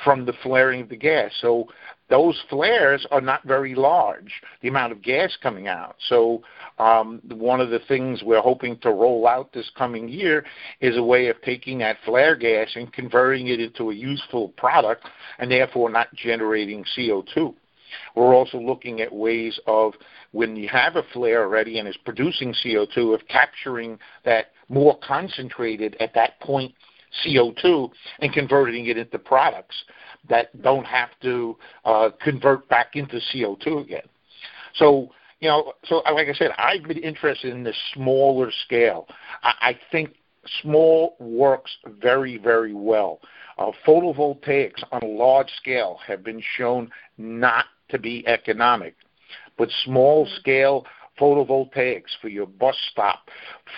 from 0.03 0.25
the 0.25 0.33
flaring 0.41 0.81
of 0.81 0.89
the 0.89 0.95
gas. 0.95 1.31
So 1.41 1.67
those 2.09 2.41
flares 2.49 3.05
are 3.11 3.21
not 3.21 3.43
very 3.43 3.75
large, 3.75 4.31
the 4.61 4.67
amount 4.67 4.91
of 4.91 5.01
gas 5.01 5.35
coming 5.41 5.67
out. 5.67 5.95
So 6.07 6.43
um, 6.77 7.19
one 7.29 7.59
of 7.59 7.71
the 7.71 7.79
things 7.87 8.21
we're 8.23 8.41
hoping 8.41 8.77
to 8.79 8.91
roll 8.91 9.27
out 9.27 9.51
this 9.51 9.69
coming 9.75 10.07
year 10.07 10.45
is 10.81 10.97
a 10.97 11.03
way 11.03 11.27
of 11.27 11.41
taking 11.41 11.79
that 11.79 11.97
flare 12.05 12.35
gas 12.35 12.69
and 12.75 12.93
converting 12.93 13.47
it 13.47 13.59
into 13.59 13.89
a 13.89 13.95
useful 13.95 14.49
product, 14.49 15.03
and 15.39 15.51
therefore 15.51 15.89
not 15.89 16.13
generating 16.13 16.85
CO2. 16.97 17.53
We're 18.15 18.33
also 18.33 18.57
looking 18.57 19.01
at 19.01 19.13
ways 19.13 19.59
of 19.67 19.93
when 20.31 20.55
you 20.55 20.67
have 20.69 20.95
a 20.95 21.03
flare 21.13 21.43
already 21.43 21.79
and 21.79 21.87
is 21.87 21.97
producing 22.03 22.53
CO2 22.53 23.13
of 23.13 23.27
capturing 23.27 23.97
that 24.23 24.47
more 24.69 24.97
concentrated 24.99 25.95
at 25.99 26.13
that 26.15 26.39
point 26.39 26.73
CO2 27.25 27.89
and 28.19 28.33
converting 28.33 28.87
it 28.87 28.97
into 28.97 29.19
products 29.19 29.75
that 30.29 30.61
don't 30.61 30.85
have 30.85 31.09
to 31.21 31.57
uh, 31.85 32.09
convert 32.21 32.67
back 32.67 32.95
into 32.95 33.19
CO2 33.33 33.81
again. 33.83 34.03
So, 34.75 35.11
you 35.39 35.49
know, 35.49 35.73
so 35.85 35.97
like 36.13 36.27
I 36.27 36.33
said, 36.33 36.51
I've 36.57 36.83
been 36.83 36.97
interested 36.97 37.53
in 37.53 37.63
the 37.63 37.73
smaller 37.93 38.51
scale. 38.65 39.07
I, 39.43 39.53
I 39.61 39.79
think 39.91 40.15
small 40.61 41.15
works 41.19 41.71
very, 42.01 42.37
very 42.37 42.73
well. 42.73 43.19
Uh, 43.57 43.71
photovoltaics 43.87 44.83
on 44.91 45.01
a 45.01 45.07
large 45.07 45.49
scale 45.57 45.99
have 46.05 46.23
been 46.23 46.41
shown 46.57 46.89
not 47.17 47.65
to 47.89 47.99
be 47.99 48.27
economic, 48.27 48.95
but 49.57 49.69
small 49.83 50.27
scale 50.39 50.85
photovoltaics 51.19 52.11
for 52.21 52.27
your 52.27 52.45
bus 52.45 52.75
stop, 52.91 53.29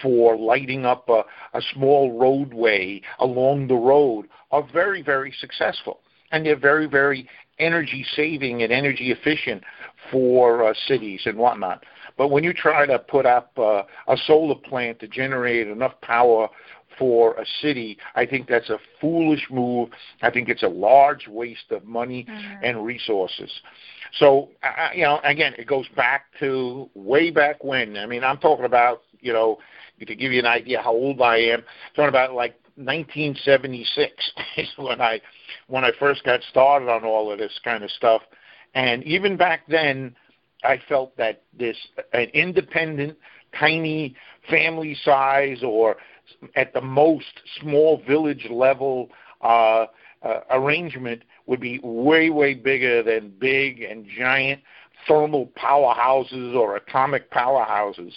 for 0.02 0.38
lighting 0.38 0.86
up 0.86 1.08
a, 1.10 1.24
a 1.54 1.62
small 1.74 2.18
roadway 2.18 3.02
along 3.20 3.68
the 3.68 3.76
road 3.76 4.26
are 4.52 4.68
very, 4.74 5.02
very 5.02 5.34
successful. 5.40 6.00
And 6.32 6.46
they're 6.46 6.60
very, 6.60 6.88
very 6.88 7.30
energy 7.60 8.06
saving 8.16 8.64
and 8.64 8.72
energy 8.72 9.12
efficient 9.12 9.64
for 10.12 10.68
uh, 10.68 10.74
cities 10.88 11.22
and 11.26 11.38
whatnot. 11.38 11.84
But 12.18 12.30
when 12.30 12.44
you 12.44 12.54
try 12.54 12.86
to 12.86 13.00
put 13.00 13.26
up 13.26 13.52
uh, 13.58 13.84
a 14.08 14.18
solar 14.26 14.56
plant 14.56 15.00
to 15.00 15.08
generate 15.08 15.68
enough 15.68 16.00
power 16.02 16.50
for 16.98 17.34
a 17.36 17.46
city, 17.62 17.98
I 18.16 18.26
think 18.26 18.48
that's 18.48 18.70
a 18.70 18.80
foolish 19.00 19.48
move. 19.50 19.90
I 20.22 20.32
think 20.32 20.50
it's 20.50 20.64
a 20.64 20.68
large 20.68 21.28
waste 21.28 21.72
of 21.72 21.86
money 21.86 22.26
mm-hmm. 22.30 22.64
and 22.64 22.86
resources. 22.86 23.52
So, 24.20 24.50
uh, 24.64 24.90
you 24.94 25.04
know, 25.04 25.20
again, 25.24 25.54
it 25.58 25.68
goes 25.68 25.88
back 25.96 26.26
to 26.40 26.90
way 26.96 27.30
back 27.30 27.64
when. 27.64 27.98
I 27.98 28.06
mean, 28.06 28.24
I'm 28.24 28.38
talking 28.38 28.66
about, 28.66 29.04
you 29.20 29.34
know, 29.34 29.60
to 30.00 30.16
give 30.16 30.32
you 30.32 30.40
an 30.40 30.46
idea 30.46 30.82
how 30.82 30.94
old 30.94 31.22
I 31.22 31.38
am, 31.38 31.64
talking 31.96 32.10
about 32.10 32.34
like 32.34 32.56
1976 32.76 34.32
is 34.58 34.68
when 34.78 35.02
I 35.02 35.20
when 35.68 35.84
I 35.84 35.92
first 36.00 36.24
got 36.24 36.42
started 36.44 36.90
on 36.90 37.04
all 37.04 37.32
of 37.32 37.40
this 37.40 37.60
kind 37.64 37.84
of 37.84 37.92
stuff. 37.92 38.22
And 38.76 39.04
even 39.04 39.38
back 39.38 39.62
then, 39.68 40.16
I 40.64 40.80
felt 40.88 41.16
that 41.18 41.42
this 41.58 41.78
an 42.14 42.28
independent 42.34 43.18
tiny 43.58 44.16
family 44.50 44.96
size 45.04 45.64
or 45.64 45.98
at 46.56 46.74
the 46.74 46.82
most 46.82 47.42
small 47.62 48.02
village 48.08 48.48
level 48.50 49.10
uh, 49.42 49.86
uh, 50.24 50.40
arrangement 50.52 51.24
would 51.46 51.60
be 51.60 51.80
way, 51.84 52.30
way 52.30 52.54
bigger 52.54 53.04
than 53.04 53.34
big 53.40 53.82
and 53.82 54.06
giant 54.18 54.62
thermal 55.08 55.50
powerhouses 55.58 56.56
or 56.56 56.76
atomic 56.76 57.32
powerhouses 57.32 58.14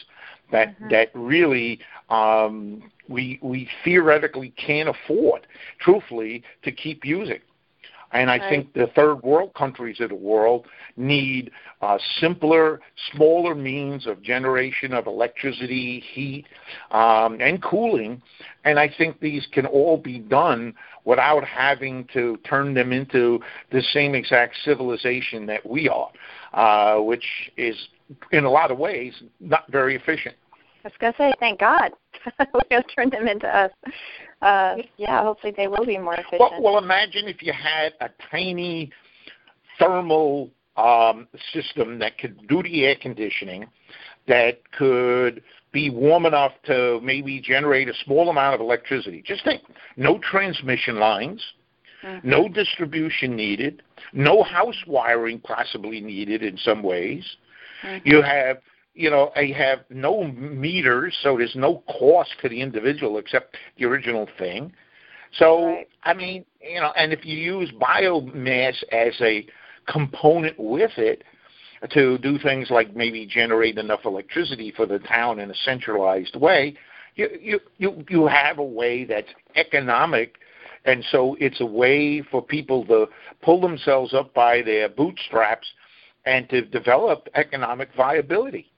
that 0.50 0.68
mm-hmm. 0.74 0.88
that 0.88 1.10
really 1.14 1.78
um, 2.08 2.90
we 3.08 3.38
we 3.42 3.68
theoretically 3.84 4.50
can't 4.56 4.88
afford, 4.88 5.46
truthfully, 5.80 6.42
to 6.62 6.72
keep 6.72 7.04
using. 7.04 7.40
And 8.12 8.30
I 8.30 8.38
right. 8.38 8.48
think 8.48 8.72
the 8.74 8.88
third 8.94 9.22
world 9.22 9.54
countries 9.54 10.00
of 10.00 10.08
the 10.08 10.16
world 10.16 10.66
need 10.96 11.50
uh, 11.80 11.98
simpler, 12.20 12.80
smaller 13.12 13.54
means 13.54 14.06
of 14.06 14.20
generation 14.22 14.92
of 14.92 15.06
electricity, 15.06 16.02
heat, 16.12 16.46
um, 16.90 17.40
and 17.40 17.62
cooling. 17.62 18.20
And 18.64 18.78
I 18.78 18.92
think 18.98 19.20
these 19.20 19.46
can 19.52 19.64
all 19.64 19.96
be 19.96 20.18
done 20.18 20.74
without 21.04 21.44
having 21.44 22.06
to 22.12 22.36
turn 22.38 22.74
them 22.74 22.92
into 22.92 23.40
the 23.70 23.82
same 23.92 24.14
exact 24.14 24.56
civilization 24.64 25.46
that 25.46 25.68
we 25.68 25.88
are, 25.88 26.10
uh, 26.52 27.00
which 27.00 27.24
is, 27.56 27.76
in 28.32 28.44
a 28.44 28.50
lot 28.50 28.70
of 28.70 28.78
ways, 28.78 29.14
not 29.38 29.70
very 29.70 29.94
efficient. 29.94 30.34
I 30.84 30.88
was 30.88 30.92
going 30.98 31.12
to 31.12 31.18
say, 31.18 31.32
thank 31.38 31.60
God. 31.60 31.92
we 32.54 32.60
don't 32.70 32.86
turn 32.94 33.10
them 33.10 33.28
into 33.28 33.46
us. 33.46 33.70
Uh, 34.42 34.76
yeah, 34.96 35.22
hopefully 35.22 35.52
they 35.56 35.68
will 35.68 35.84
be 35.84 35.98
more 35.98 36.14
efficient. 36.14 36.40
Well, 36.40 36.62
well 36.62 36.78
imagine 36.78 37.28
if 37.28 37.42
you 37.42 37.52
had 37.52 37.92
a 38.00 38.08
tiny 38.30 38.90
thermal 39.78 40.50
um, 40.76 41.28
system 41.52 41.98
that 41.98 42.18
could 42.18 42.46
do 42.48 42.62
the 42.62 42.84
air 42.84 42.96
conditioning, 43.00 43.66
that 44.28 44.60
could 44.72 45.42
be 45.72 45.90
warm 45.90 46.26
enough 46.26 46.52
to 46.66 47.00
maybe 47.02 47.40
generate 47.40 47.88
a 47.88 47.94
small 48.04 48.30
amount 48.30 48.54
of 48.54 48.60
electricity. 48.60 49.22
Just 49.24 49.44
think, 49.44 49.62
no 49.96 50.18
transmission 50.18 50.98
lines, 50.98 51.42
mm-hmm. 52.02 52.28
no 52.28 52.48
distribution 52.48 53.36
needed, 53.36 53.82
no 54.12 54.42
house 54.42 54.82
wiring 54.86 55.38
possibly 55.40 56.00
needed 56.00 56.42
in 56.42 56.56
some 56.58 56.82
ways. 56.82 57.24
Mm-hmm. 57.84 58.08
You 58.08 58.22
have 58.22 58.58
you 58.94 59.10
know, 59.10 59.30
I 59.36 59.46
have 59.56 59.80
no 59.88 60.24
meters, 60.24 61.16
so 61.22 61.36
there's 61.36 61.54
no 61.54 61.82
cost 61.98 62.30
to 62.42 62.48
the 62.48 62.60
individual 62.60 63.18
except 63.18 63.56
the 63.78 63.86
original 63.86 64.28
thing. 64.38 64.72
So, 65.38 65.66
right. 65.66 65.88
I 66.02 66.14
mean, 66.14 66.44
you 66.60 66.80
know, 66.80 66.92
and 66.96 67.12
if 67.12 67.24
you 67.24 67.36
use 67.36 67.70
biomass 67.80 68.82
as 68.92 69.14
a 69.20 69.46
component 69.86 70.58
with 70.58 70.90
it 70.96 71.22
to 71.92 72.18
do 72.18 72.38
things 72.38 72.68
like 72.70 72.94
maybe 72.94 73.26
generate 73.26 73.78
enough 73.78 74.00
electricity 74.04 74.72
for 74.76 74.86
the 74.86 74.98
town 74.98 75.38
in 75.38 75.50
a 75.50 75.54
centralized 75.64 76.36
way, 76.36 76.76
you 77.14 77.28
you 77.40 77.60
you, 77.78 78.04
you 78.08 78.26
have 78.26 78.58
a 78.58 78.64
way 78.64 79.04
that's 79.04 79.28
economic 79.56 80.36
and 80.84 81.04
so 81.10 81.36
it's 81.40 81.60
a 81.60 81.66
way 81.66 82.22
for 82.22 82.42
people 82.42 82.84
to 82.86 83.06
pull 83.42 83.60
themselves 83.60 84.14
up 84.14 84.32
by 84.32 84.62
their 84.62 84.88
bootstraps 84.88 85.66
and 86.24 86.48
to 86.48 86.62
develop 86.62 87.28
economic 87.34 87.90
viability. 87.96 88.69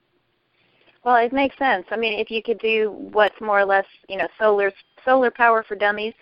Well, 1.03 1.17
it 1.17 1.33
makes 1.33 1.57
sense. 1.57 1.85
I 1.91 1.97
mean, 1.97 2.17
if 2.17 2.31
you 2.31 2.41
could 2.41 2.59
do 2.59 2.91
what's 3.11 3.39
more 3.41 3.59
or 3.59 3.65
less, 3.65 3.85
you 4.07 4.17
know, 4.17 4.27
solar 4.39 4.71
solar 5.03 5.31
power 5.31 5.63
for 5.67 5.75
dummies, 5.75 6.13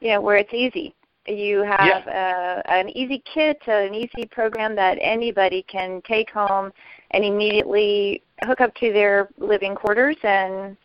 you 0.00 0.10
know, 0.10 0.20
where 0.20 0.36
it's 0.36 0.54
easy. 0.54 0.94
You 1.26 1.58
have 1.62 2.04
yeah. 2.06 2.62
uh, 2.66 2.70
an 2.70 2.88
easy 2.96 3.22
kit, 3.32 3.60
an 3.66 3.94
easy 3.94 4.26
program 4.30 4.74
that 4.76 4.96
anybody 5.00 5.62
can 5.68 6.00
take 6.06 6.30
home 6.30 6.72
and 7.10 7.24
immediately 7.24 8.22
hook 8.42 8.62
up 8.62 8.74
to 8.76 8.92
their 8.92 9.28
living 9.36 9.74
quarters 9.74 10.16
and 10.22 10.76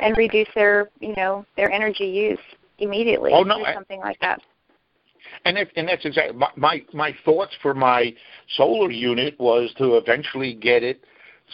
and 0.00 0.16
reduce 0.16 0.48
their, 0.54 0.90
you 1.00 1.14
know, 1.16 1.44
their 1.56 1.72
energy 1.72 2.04
use 2.04 2.38
immediately. 2.78 3.32
Oh 3.32 3.42
no, 3.42 3.64
something 3.72 4.00
like 4.00 4.20
that. 4.20 4.40
And 5.44 5.58
if, 5.58 5.68
and 5.76 5.88
that's 5.88 6.04
exactly 6.04 6.36
my, 6.36 6.50
my 6.56 6.82
my 6.92 7.16
thoughts 7.24 7.54
for 7.62 7.72
my 7.72 8.14
solar 8.56 8.90
unit 8.90 9.38
was 9.40 9.72
to 9.78 9.96
eventually 9.96 10.54
get 10.54 10.82
it 10.82 11.02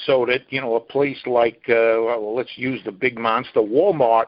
so 0.07 0.27
that 0.27 0.43
you 0.51 0.61
know 0.61 0.77
a 0.77 0.81
place 0.81 1.19
like 1.27 1.63
uh, 1.69 1.99
well, 1.99 2.35
let's 2.35 2.57
use 2.57 2.81
the 2.85 2.93
big 2.93 3.19
monster 3.19 3.61
Walmart 3.61 4.27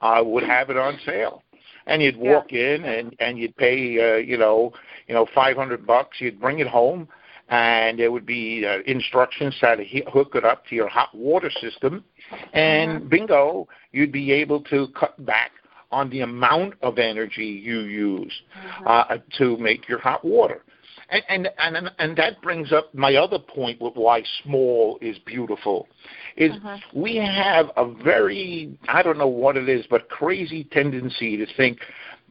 uh, 0.00 0.22
would 0.24 0.44
have 0.44 0.70
it 0.70 0.76
on 0.76 0.98
sale, 1.04 1.42
and 1.86 2.02
you'd 2.02 2.16
walk 2.16 2.46
yeah. 2.50 2.74
in 2.74 2.84
and 2.84 3.16
and 3.20 3.38
you'd 3.38 3.56
pay 3.56 3.98
uh, 3.98 4.16
you 4.16 4.36
know 4.36 4.72
you 5.06 5.14
know 5.14 5.26
five 5.34 5.56
hundred 5.56 5.86
bucks. 5.86 6.20
You'd 6.20 6.40
bring 6.40 6.60
it 6.60 6.66
home, 6.66 7.08
and 7.48 7.98
there 7.98 8.12
would 8.12 8.26
be 8.26 8.66
uh, 8.66 8.78
instructions 8.86 9.56
how 9.60 9.74
to 9.74 9.84
hook 10.12 10.32
it 10.34 10.44
up 10.44 10.66
to 10.66 10.74
your 10.74 10.88
hot 10.88 11.14
water 11.14 11.50
system, 11.50 12.04
and 12.52 13.00
mm-hmm. 13.00 13.08
bingo, 13.08 13.68
you'd 13.92 14.12
be 14.12 14.32
able 14.32 14.60
to 14.64 14.88
cut 14.98 15.24
back 15.24 15.52
on 15.90 16.10
the 16.10 16.20
amount 16.20 16.74
of 16.82 16.98
energy 16.98 17.46
you 17.46 17.80
use 17.80 18.32
mm-hmm. 18.56 18.86
uh, 18.86 19.16
to 19.38 19.56
make 19.56 19.88
your 19.88 19.98
hot 19.98 20.24
water. 20.24 20.62
And, 21.10 21.22
and 21.28 21.48
and 21.58 21.90
and 21.98 22.16
that 22.18 22.42
brings 22.42 22.70
up 22.70 22.94
my 22.94 23.14
other 23.14 23.38
point 23.38 23.80
with 23.80 23.94
why 23.94 24.22
small 24.44 24.98
is 25.00 25.16
beautiful, 25.24 25.88
is 26.36 26.52
uh-huh. 26.52 26.76
we 26.92 27.16
have 27.16 27.70
a 27.78 27.90
very 28.04 28.76
I 28.88 29.02
don't 29.02 29.16
know 29.16 29.26
what 29.26 29.56
it 29.56 29.70
is, 29.70 29.86
but 29.88 30.10
crazy 30.10 30.64
tendency 30.64 31.38
to 31.38 31.46
think 31.56 31.78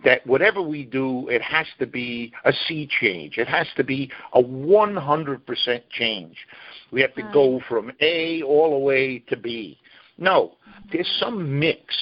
that 0.03 0.25
whatever 0.27 0.61
we 0.61 0.83
do, 0.83 1.27
it 1.29 1.41
has 1.41 1.65
to 1.79 1.87
be 1.87 2.31
a 2.45 2.53
sea 2.67 2.87
change. 3.01 3.37
It 3.37 3.47
has 3.47 3.67
to 3.77 3.83
be 3.83 4.11
a 4.33 4.41
100% 4.41 5.81
change. 5.89 6.35
We 6.91 7.01
have 7.01 7.15
to 7.15 7.23
uh-huh. 7.23 7.33
go 7.33 7.61
from 7.67 7.91
A 8.01 8.43
all 8.43 8.71
the 8.71 8.85
way 8.85 9.19
to 9.29 9.35
B. 9.35 9.79
No, 10.19 10.55
uh-huh. 10.67 10.81
there's 10.91 11.17
some 11.19 11.59
mix 11.59 11.95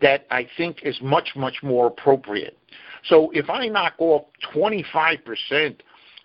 that 0.00 0.26
I 0.30 0.48
think 0.56 0.78
is 0.82 0.98
much, 1.02 1.30
much 1.36 1.56
more 1.62 1.86
appropriate. 1.88 2.56
So 3.04 3.30
if 3.32 3.50
I 3.50 3.68
knock 3.68 3.94
off 3.98 4.24
25% 4.54 5.76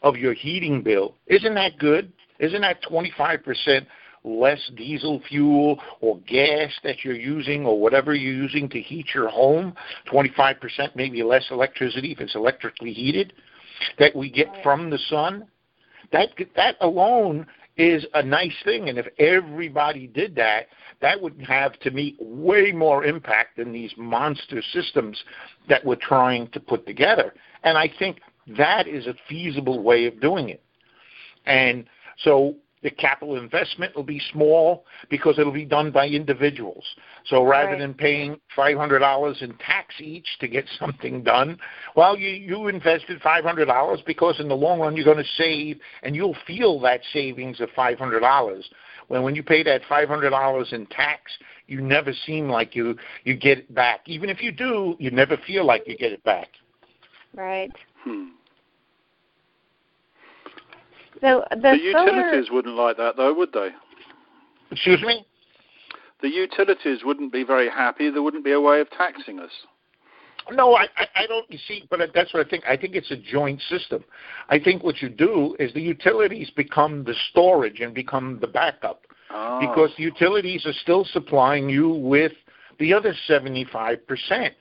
of 0.02 0.16
your 0.18 0.34
heating 0.34 0.82
bill. 0.82 1.16
Isn't 1.28 1.56
that 1.56 1.78
good? 1.78 2.12
Isn't 2.40 2.62
that 2.62 2.82
25% 2.84 3.86
less 4.24 4.60
diesel 4.76 5.22
fuel 5.28 5.80
or 6.02 6.20
gas 6.28 6.72
that 6.84 7.04
you're 7.04 7.16
using 7.16 7.66
or 7.66 7.80
whatever 7.80 8.14
you're 8.14 8.34
using 8.34 8.70
to 8.70 8.80
heat 8.80 9.08
your 9.14 9.30
home? 9.30 9.74
25% 10.12 10.96
maybe 10.96 11.24
less 11.24 11.46
electricity 11.52 12.12
if 12.12 12.20
it's 12.20 12.36
electrically 12.36 12.94
heated 12.94 13.34
that 14.00 14.16
we 14.16 14.30
get 14.30 14.48
from 14.64 14.90
the 14.90 15.00
sun? 15.10 15.48
That 16.12 16.30
that 16.56 16.76
alone 16.82 17.48
is 17.78 18.06
a 18.16 18.24
nice 18.24 18.56
thing 18.64 18.90
and 18.90 18.98
if 18.98 19.06
everybody 19.20 20.08
did 20.08 20.36
that 20.36 20.68
that 21.00 21.22
would 21.22 21.40
have 21.48 21.80
to 21.80 21.92
me 21.92 22.16
way 22.20 22.72
more 22.72 23.06
impact 23.06 23.58
than 23.58 23.72
these 23.72 23.92
monster 23.98 24.64
systems 24.74 25.24
that 25.70 25.86
we're 25.86 25.96
trying 25.96 26.48
to 26.48 26.60
put 26.60 26.88
together 26.88 27.34
and 27.64 27.78
i 27.78 27.88
think 28.00 28.20
that 28.56 28.88
is 28.88 29.08
a 29.08 29.16
feasible 29.28 29.82
way 29.82 30.06
of 30.06 30.20
doing 30.22 30.50
it. 30.50 30.64
And 31.46 31.86
so 32.24 32.56
the 32.84 32.92
capital 32.92 33.38
investment 33.38 33.96
will 33.96 34.04
be 34.04 34.22
small 34.32 34.86
because 35.10 35.40
it'll 35.40 35.52
be 35.52 35.66
done 35.66 35.92
by 35.92 36.08
individuals. 36.08 36.86
So 37.26 37.44
rather 37.44 37.72
right. 37.72 37.80
than 37.80 37.94
paying 37.94 38.40
$500 38.56 39.42
in 39.42 39.58
tax 39.58 39.96
each 40.00 40.28
to 40.40 40.48
get 40.48 40.66
something 40.80 41.24
done, 41.24 41.58
well, 41.96 42.18
you, 42.18 42.30
you 42.30 42.68
invested 42.68 43.22
$500 43.22 44.06
because 44.06 44.40
in 44.40 44.48
the 44.48 44.56
long 44.56 44.80
run 44.80 44.96
you're 44.96 45.06
going 45.06 45.18
to 45.18 45.24
save 45.38 45.80
and 46.04 46.16
you'll 46.16 46.38
feel 46.46 46.80
that 46.82 47.02
savings 47.12 47.60
of 47.60 47.70
$500. 47.72 48.64
When 49.08 49.24
when 49.24 49.36
you 49.36 49.44
pay 49.44 49.64
that 49.64 49.82
$500 49.90 50.74
in 50.74 50.86
tax, 50.88 51.32
you 51.68 51.82
never 51.82 52.12
seem 52.26 52.50
like 52.50 52.76
you 52.76 52.98
you 53.24 53.36
get 53.36 53.60
it 53.60 53.74
back. 53.74 54.02
Even 54.06 54.30
if 54.30 54.42
you 54.42 54.52
do, 54.52 54.96
you 55.00 55.12
never 55.12 55.38
feel 55.48 55.66
like 55.66 55.84
you 55.88 55.98
get 55.98 56.12
it 56.12 56.24
back. 56.26 56.50
Right. 57.34 57.72
Hmm. 58.04 58.28
So 61.22 61.44
the, 61.52 61.58
the 61.58 61.78
utilities 61.78 62.48
solar... 62.48 62.56
wouldn't 62.56 62.76
like 62.76 62.98
that, 62.98 63.18
though, 63.18 63.34
would 63.34 63.52
they? 63.54 63.70
Excuse 64.72 65.02
me. 65.02 65.26
The 66.22 66.30
utilities 66.30 67.04
wouldn't 67.04 67.32
be 67.32 67.44
very 67.44 67.70
happy. 67.70 68.10
There 68.10 68.24
wouldn't 68.24 68.44
be 68.44 68.54
a 68.54 68.62
way 68.62 68.82
of 68.82 68.90
taxing 68.90 69.40
us. 69.40 69.52
No, 70.52 70.76
I, 70.76 70.88
I 70.96 71.08
I 71.16 71.28
don't. 71.28 71.50
You 71.52 71.60
see, 71.68 71.84
but 71.90 72.00
that's 72.14 72.34
what 72.34 72.46
I 72.46 72.50
think. 72.50 72.64
I 72.66 72.78
think 72.78 72.96
it's 72.96 73.12
a 73.12 73.18
joint 73.18 73.62
system. 73.70 74.04
I 74.50 74.58
think 74.60 74.82
what 74.82 75.02
you 75.02 75.10
do 75.10 75.56
is 75.60 75.74
the 75.74 75.82
utilities 75.82 76.50
become 76.52 77.04
the 77.04 77.14
storage 77.30 77.82
and 77.82 77.94
become 77.94 78.40
the 78.40 78.48
backup, 78.48 79.02
oh. 79.30 79.60
because 79.60 79.90
the 79.98 80.04
utilities 80.04 80.66
are 80.66 80.74
still 80.74 81.04
supplying 81.04 81.70
you 81.70 81.90
with 81.90 82.32
the 82.80 82.94
other 82.94 83.14
seventy-five 83.28 84.08
percent. 84.08 84.54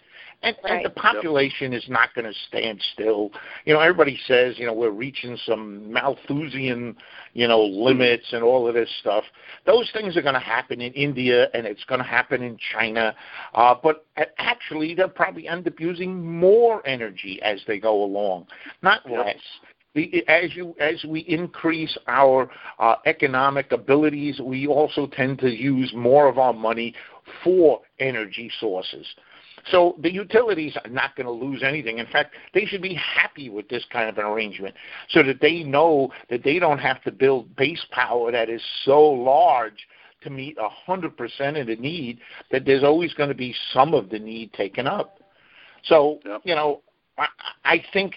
And, 0.42 0.56
right. 0.62 0.74
and 0.74 0.84
the 0.84 0.90
population 0.90 1.72
yep. 1.72 1.82
is 1.82 1.88
not 1.88 2.14
going 2.14 2.26
to 2.26 2.38
stand 2.48 2.80
still. 2.92 3.30
You 3.64 3.74
know, 3.74 3.80
everybody 3.80 4.18
says, 4.26 4.58
you 4.58 4.66
know, 4.66 4.74
we're 4.74 4.90
reaching 4.90 5.36
some 5.44 5.92
Malthusian, 5.92 6.96
you 7.32 7.48
know, 7.48 7.62
limits 7.62 8.26
and 8.32 8.42
all 8.42 8.68
of 8.68 8.74
this 8.74 8.90
stuff. 9.00 9.24
Those 9.64 9.90
things 9.92 10.16
are 10.16 10.22
going 10.22 10.34
to 10.34 10.40
happen 10.40 10.80
in 10.80 10.92
India 10.92 11.48
and 11.54 11.66
it's 11.66 11.84
going 11.84 12.00
to 12.00 12.06
happen 12.06 12.42
in 12.42 12.58
China. 12.72 13.14
Uh, 13.54 13.74
but 13.82 14.06
actually, 14.38 14.94
they'll 14.94 15.08
probably 15.08 15.48
end 15.48 15.66
up 15.66 15.80
using 15.80 16.24
more 16.24 16.86
energy 16.86 17.40
as 17.42 17.60
they 17.66 17.78
go 17.78 18.04
along, 18.04 18.46
not 18.82 19.08
less. 19.10 19.36
as 20.28 20.54
you 20.54 20.74
as 20.78 21.02
we 21.08 21.20
increase 21.20 21.96
our 22.06 22.50
uh, 22.78 22.96
economic 23.06 23.72
abilities, 23.72 24.40
we 24.40 24.66
also 24.66 25.06
tend 25.06 25.38
to 25.38 25.48
use 25.48 25.92
more 25.94 26.28
of 26.28 26.38
our 26.38 26.52
money 26.52 26.94
for 27.42 27.80
energy 27.98 28.50
sources. 28.60 29.06
So 29.70 29.96
the 30.00 30.12
utilities 30.12 30.76
are 30.84 30.90
not 30.90 31.16
going 31.16 31.26
to 31.26 31.32
lose 31.32 31.62
anything. 31.62 31.98
In 31.98 32.06
fact, 32.06 32.34
they 32.54 32.64
should 32.66 32.82
be 32.82 32.94
happy 32.94 33.48
with 33.48 33.68
this 33.68 33.84
kind 33.92 34.08
of 34.08 34.16
an 34.18 34.24
arrangement 34.24 34.74
so 35.08 35.22
that 35.24 35.40
they 35.40 35.62
know 35.62 36.10
that 36.30 36.44
they 36.44 36.58
don't 36.58 36.78
have 36.78 37.02
to 37.02 37.12
build 37.12 37.54
base 37.56 37.84
power 37.90 38.30
that 38.30 38.48
is 38.48 38.62
so 38.84 39.00
large 39.00 39.86
to 40.22 40.30
meet 40.30 40.56
100% 40.56 41.60
of 41.60 41.66
the 41.66 41.76
need 41.76 42.18
that 42.50 42.64
there's 42.64 42.84
always 42.84 43.12
going 43.14 43.28
to 43.28 43.34
be 43.34 43.54
some 43.72 43.92
of 43.92 44.08
the 44.08 44.18
need 44.18 44.52
taken 44.52 44.86
up. 44.86 45.20
So, 45.84 46.20
yep. 46.24 46.42
you 46.44 46.54
know, 46.54 46.82
I, 47.18 47.26
I 47.64 47.84
think 47.92 48.14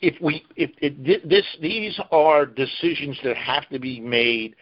if 0.00 0.20
we 0.20 0.44
if 0.56 0.70
it, 0.78 1.28
this 1.28 1.44
these 1.60 1.98
are 2.12 2.46
decisions 2.46 3.18
that 3.24 3.36
have 3.36 3.68
to 3.70 3.78
be 3.78 3.98
made 3.98 4.54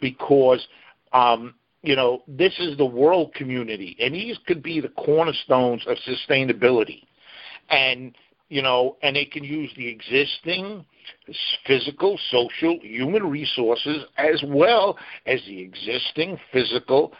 because 0.00 0.66
um, 1.12 1.54
you 1.82 1.96
know, 1.96 2.22
this 2.28 2.52
is 2.58 2.76
the 2.76 2.84
world 2.84 3.32
community, 3.34 3.96
and 4.00 4.14
these 4.14 4.38
could 4.46 4.62
be 4.62 4.80
the 4.80 4.88
cornerstones 4.88 5.82
of 5.86 5.96
sustainability. 5.98 7.04
And, 7.70 8.14
you 8.48 8.62
know, 8.62 8.96
and 9.02 9.16
they 9.16 9.24
can 9.24 9.44
use 9.44 9.70
the 9.76 9.88
existing 9.88 10.84
physical, 11.66 12.18
social, 12.30 12.78
human 12.82 13.28
resources 13.30 14.04
as 14.18 14.42
well 14.46 14.98
as 15.26 15.40
the 15.46 15.60
existing 15.60 16.38
physical 16.52 17.12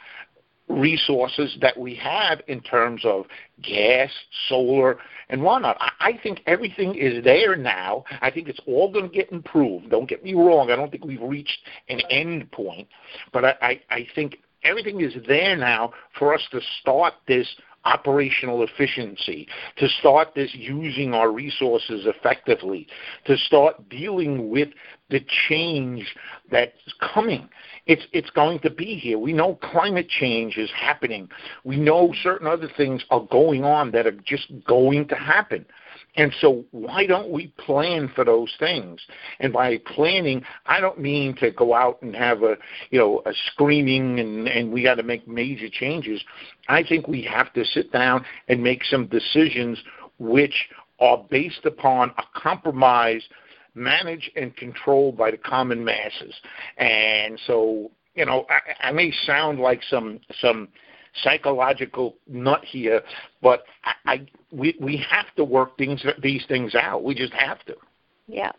resources 0.69 1.57
that 1.61 1.77
we 1.77 1.95
have 1.97 2.41
in 2.47 2.61
terms 2.61 3.03
of 3.05 3.25
gas, 3.63 4.11
solar, 4.49 4.99
and 5.29 5.43
whatnot. 5.43 5.77
I 5.99 6.19
think 6.23 6.43
everything 6.47 6.95
is 6.95 7.25
there 7.25 7.57
now. 7.57 8.05
I 8.21 8.31
think 8.31 8.49
it's 8.49 8.61
all 8.67 8.93
going 8.93 9.09
to 9.09 9.15
get 9.15 9.33
improved. 9.33 9.91
Don't 9.91 10.09
get 10.09 10.23
me 10.23 10.35
wrong. 10.35 10.71
I 10.71 10.77
don't 10.77 10.91
think 10.91 11.05
we've 11.05 11.21
reached 11.21 11.59
an 11.89 12.01
end 12.11 12.51
point, 12.53 12.87
but 13.33 13.45
I, 13.45 13.55
I, 13.61 13.81
I 13.91 14.07
think 14.15 14.37
everything 14.65 15.01
is 15.01 15.15
there 15.27 15.57
now 15.57 15.93
for 16.19 16.35
us 16.35 16.43
to 16.53 16.61
start 16.81 17.15
this 17.27 17.47
operational 17.85 18.63
efficiency, 18.63 19.49
to 19.79 19.89
start 20.01 20.29
this 20.35 20.51
using 20.55 21.15
our 21.15 21.33
resources 21.33 22.07
effectively, 22.07 22.87
to 23.25 23.37
start 23.39 23.89
dealing 23.89 24.51
with 24.51 24.69
the 25.09 25.21
change 25.49 26.15
that's 26.51 26.77
coming. 27.15 27.49
It's 27.87 28.07
it's 28.13 28.31
going 28.31 28.61
to 28.61 28.71
be 28.71 28.97
here. 28.97 29.19
We 29.19 29.33
know 29.33 29.59
climate 29.63 30.09
change 30.09 30.57
is 30.57 30.71
happening. 30.79 31.29
We 31.65 31.77
know 31.77 32.13
certain 32.23 32.47
other 32.47 32.71
things 32.77 33.03
are 33.11 33.27
going 33.31 33.65
on 33.65 33.91
that 33.93 34.07
are 34.07 34.19
just 34.27 34.53
going 34.67 35.09
to 35.09 35.15
happen. 35.15 35.65
And 36.17 36.35
so 36.41 36.65
why 36.73 37.07
don't 37.07 37.31
we 37.31 37.49
plan 37.59 38.11
for 38.15 38.25
those 38.25 38.53
things? 38.59 39.01
And 39.39 39.53
by 39.53 39.79
planning, 39.87 40.43
I 40.67 40.81
don't 40.81 40.99
mean 40.99 41.37
to 41.37 41.51
go 41.51 41.75
out 41.75 42.03
and 42.03 42.15
have 42.17 42.43
a, 42.43 42.57
you 42.91 42.99
know, 42.99 43.23
a 43.27 43.33
screaming 43.53 44.19
and, 44.19 44.49
and 44.49 44.73
we 44.73 44.83
got 44.83 44.97
to 44.97 45.03
make 45.03 45.29
major 45.29 45.69
changes. 45.69 46.23
I 46.69 46.83
think 46.83 47.07
we 47.07 47.23
have 47.23 47.53
to 47.55 47.65
sit 47.65 47.93
down 47.93 48.25
and 48.49 48.63
make 48.63 48.85
some 48.85 49.07
decisions 49.07 49.79
which 50.19 50.69
are 50.99 51.25
based 51.31 51.65
upon 51.65 52.11
a 52.19 52.23
compromise 52.35 53.23
managed 53.75 54.31
and 54.37 54.55
controlled 54.57 55.17
by 55.17 55.31
the 55.31 55.39
common 55.39 55.85
masses. 55.85 56.35
And 56.77 57.41
so, 57.47 57.91
you 58.15 58.27
know, 58.27 58.47
I, 58.51 58.89
I 58.89 58.93
may 58.93 59.13
sound 59.25 59.61
like 59.61 59.83
some 59.89 60.21
some 60.41 60.69
psychological 61.23 62.17
nut 62.29 62.65
here, 62.65 63.03
but 63.43 63.65
I, 63.85 64.13
I 64.13 64.27
we 64.51 64.77
we 64.81 65.05
have 65.09 65.27
to 65.37 65.45
work 65.45 65.77
things 65.79 66.05
these 66.23 66.45
things 66.49 66.75
out. 66.75 67.05
We 67.05 67.15
just 67.15 67.33
have 67.33 67.65
to. 67.67 67.77
Yeah, 68.27 68.53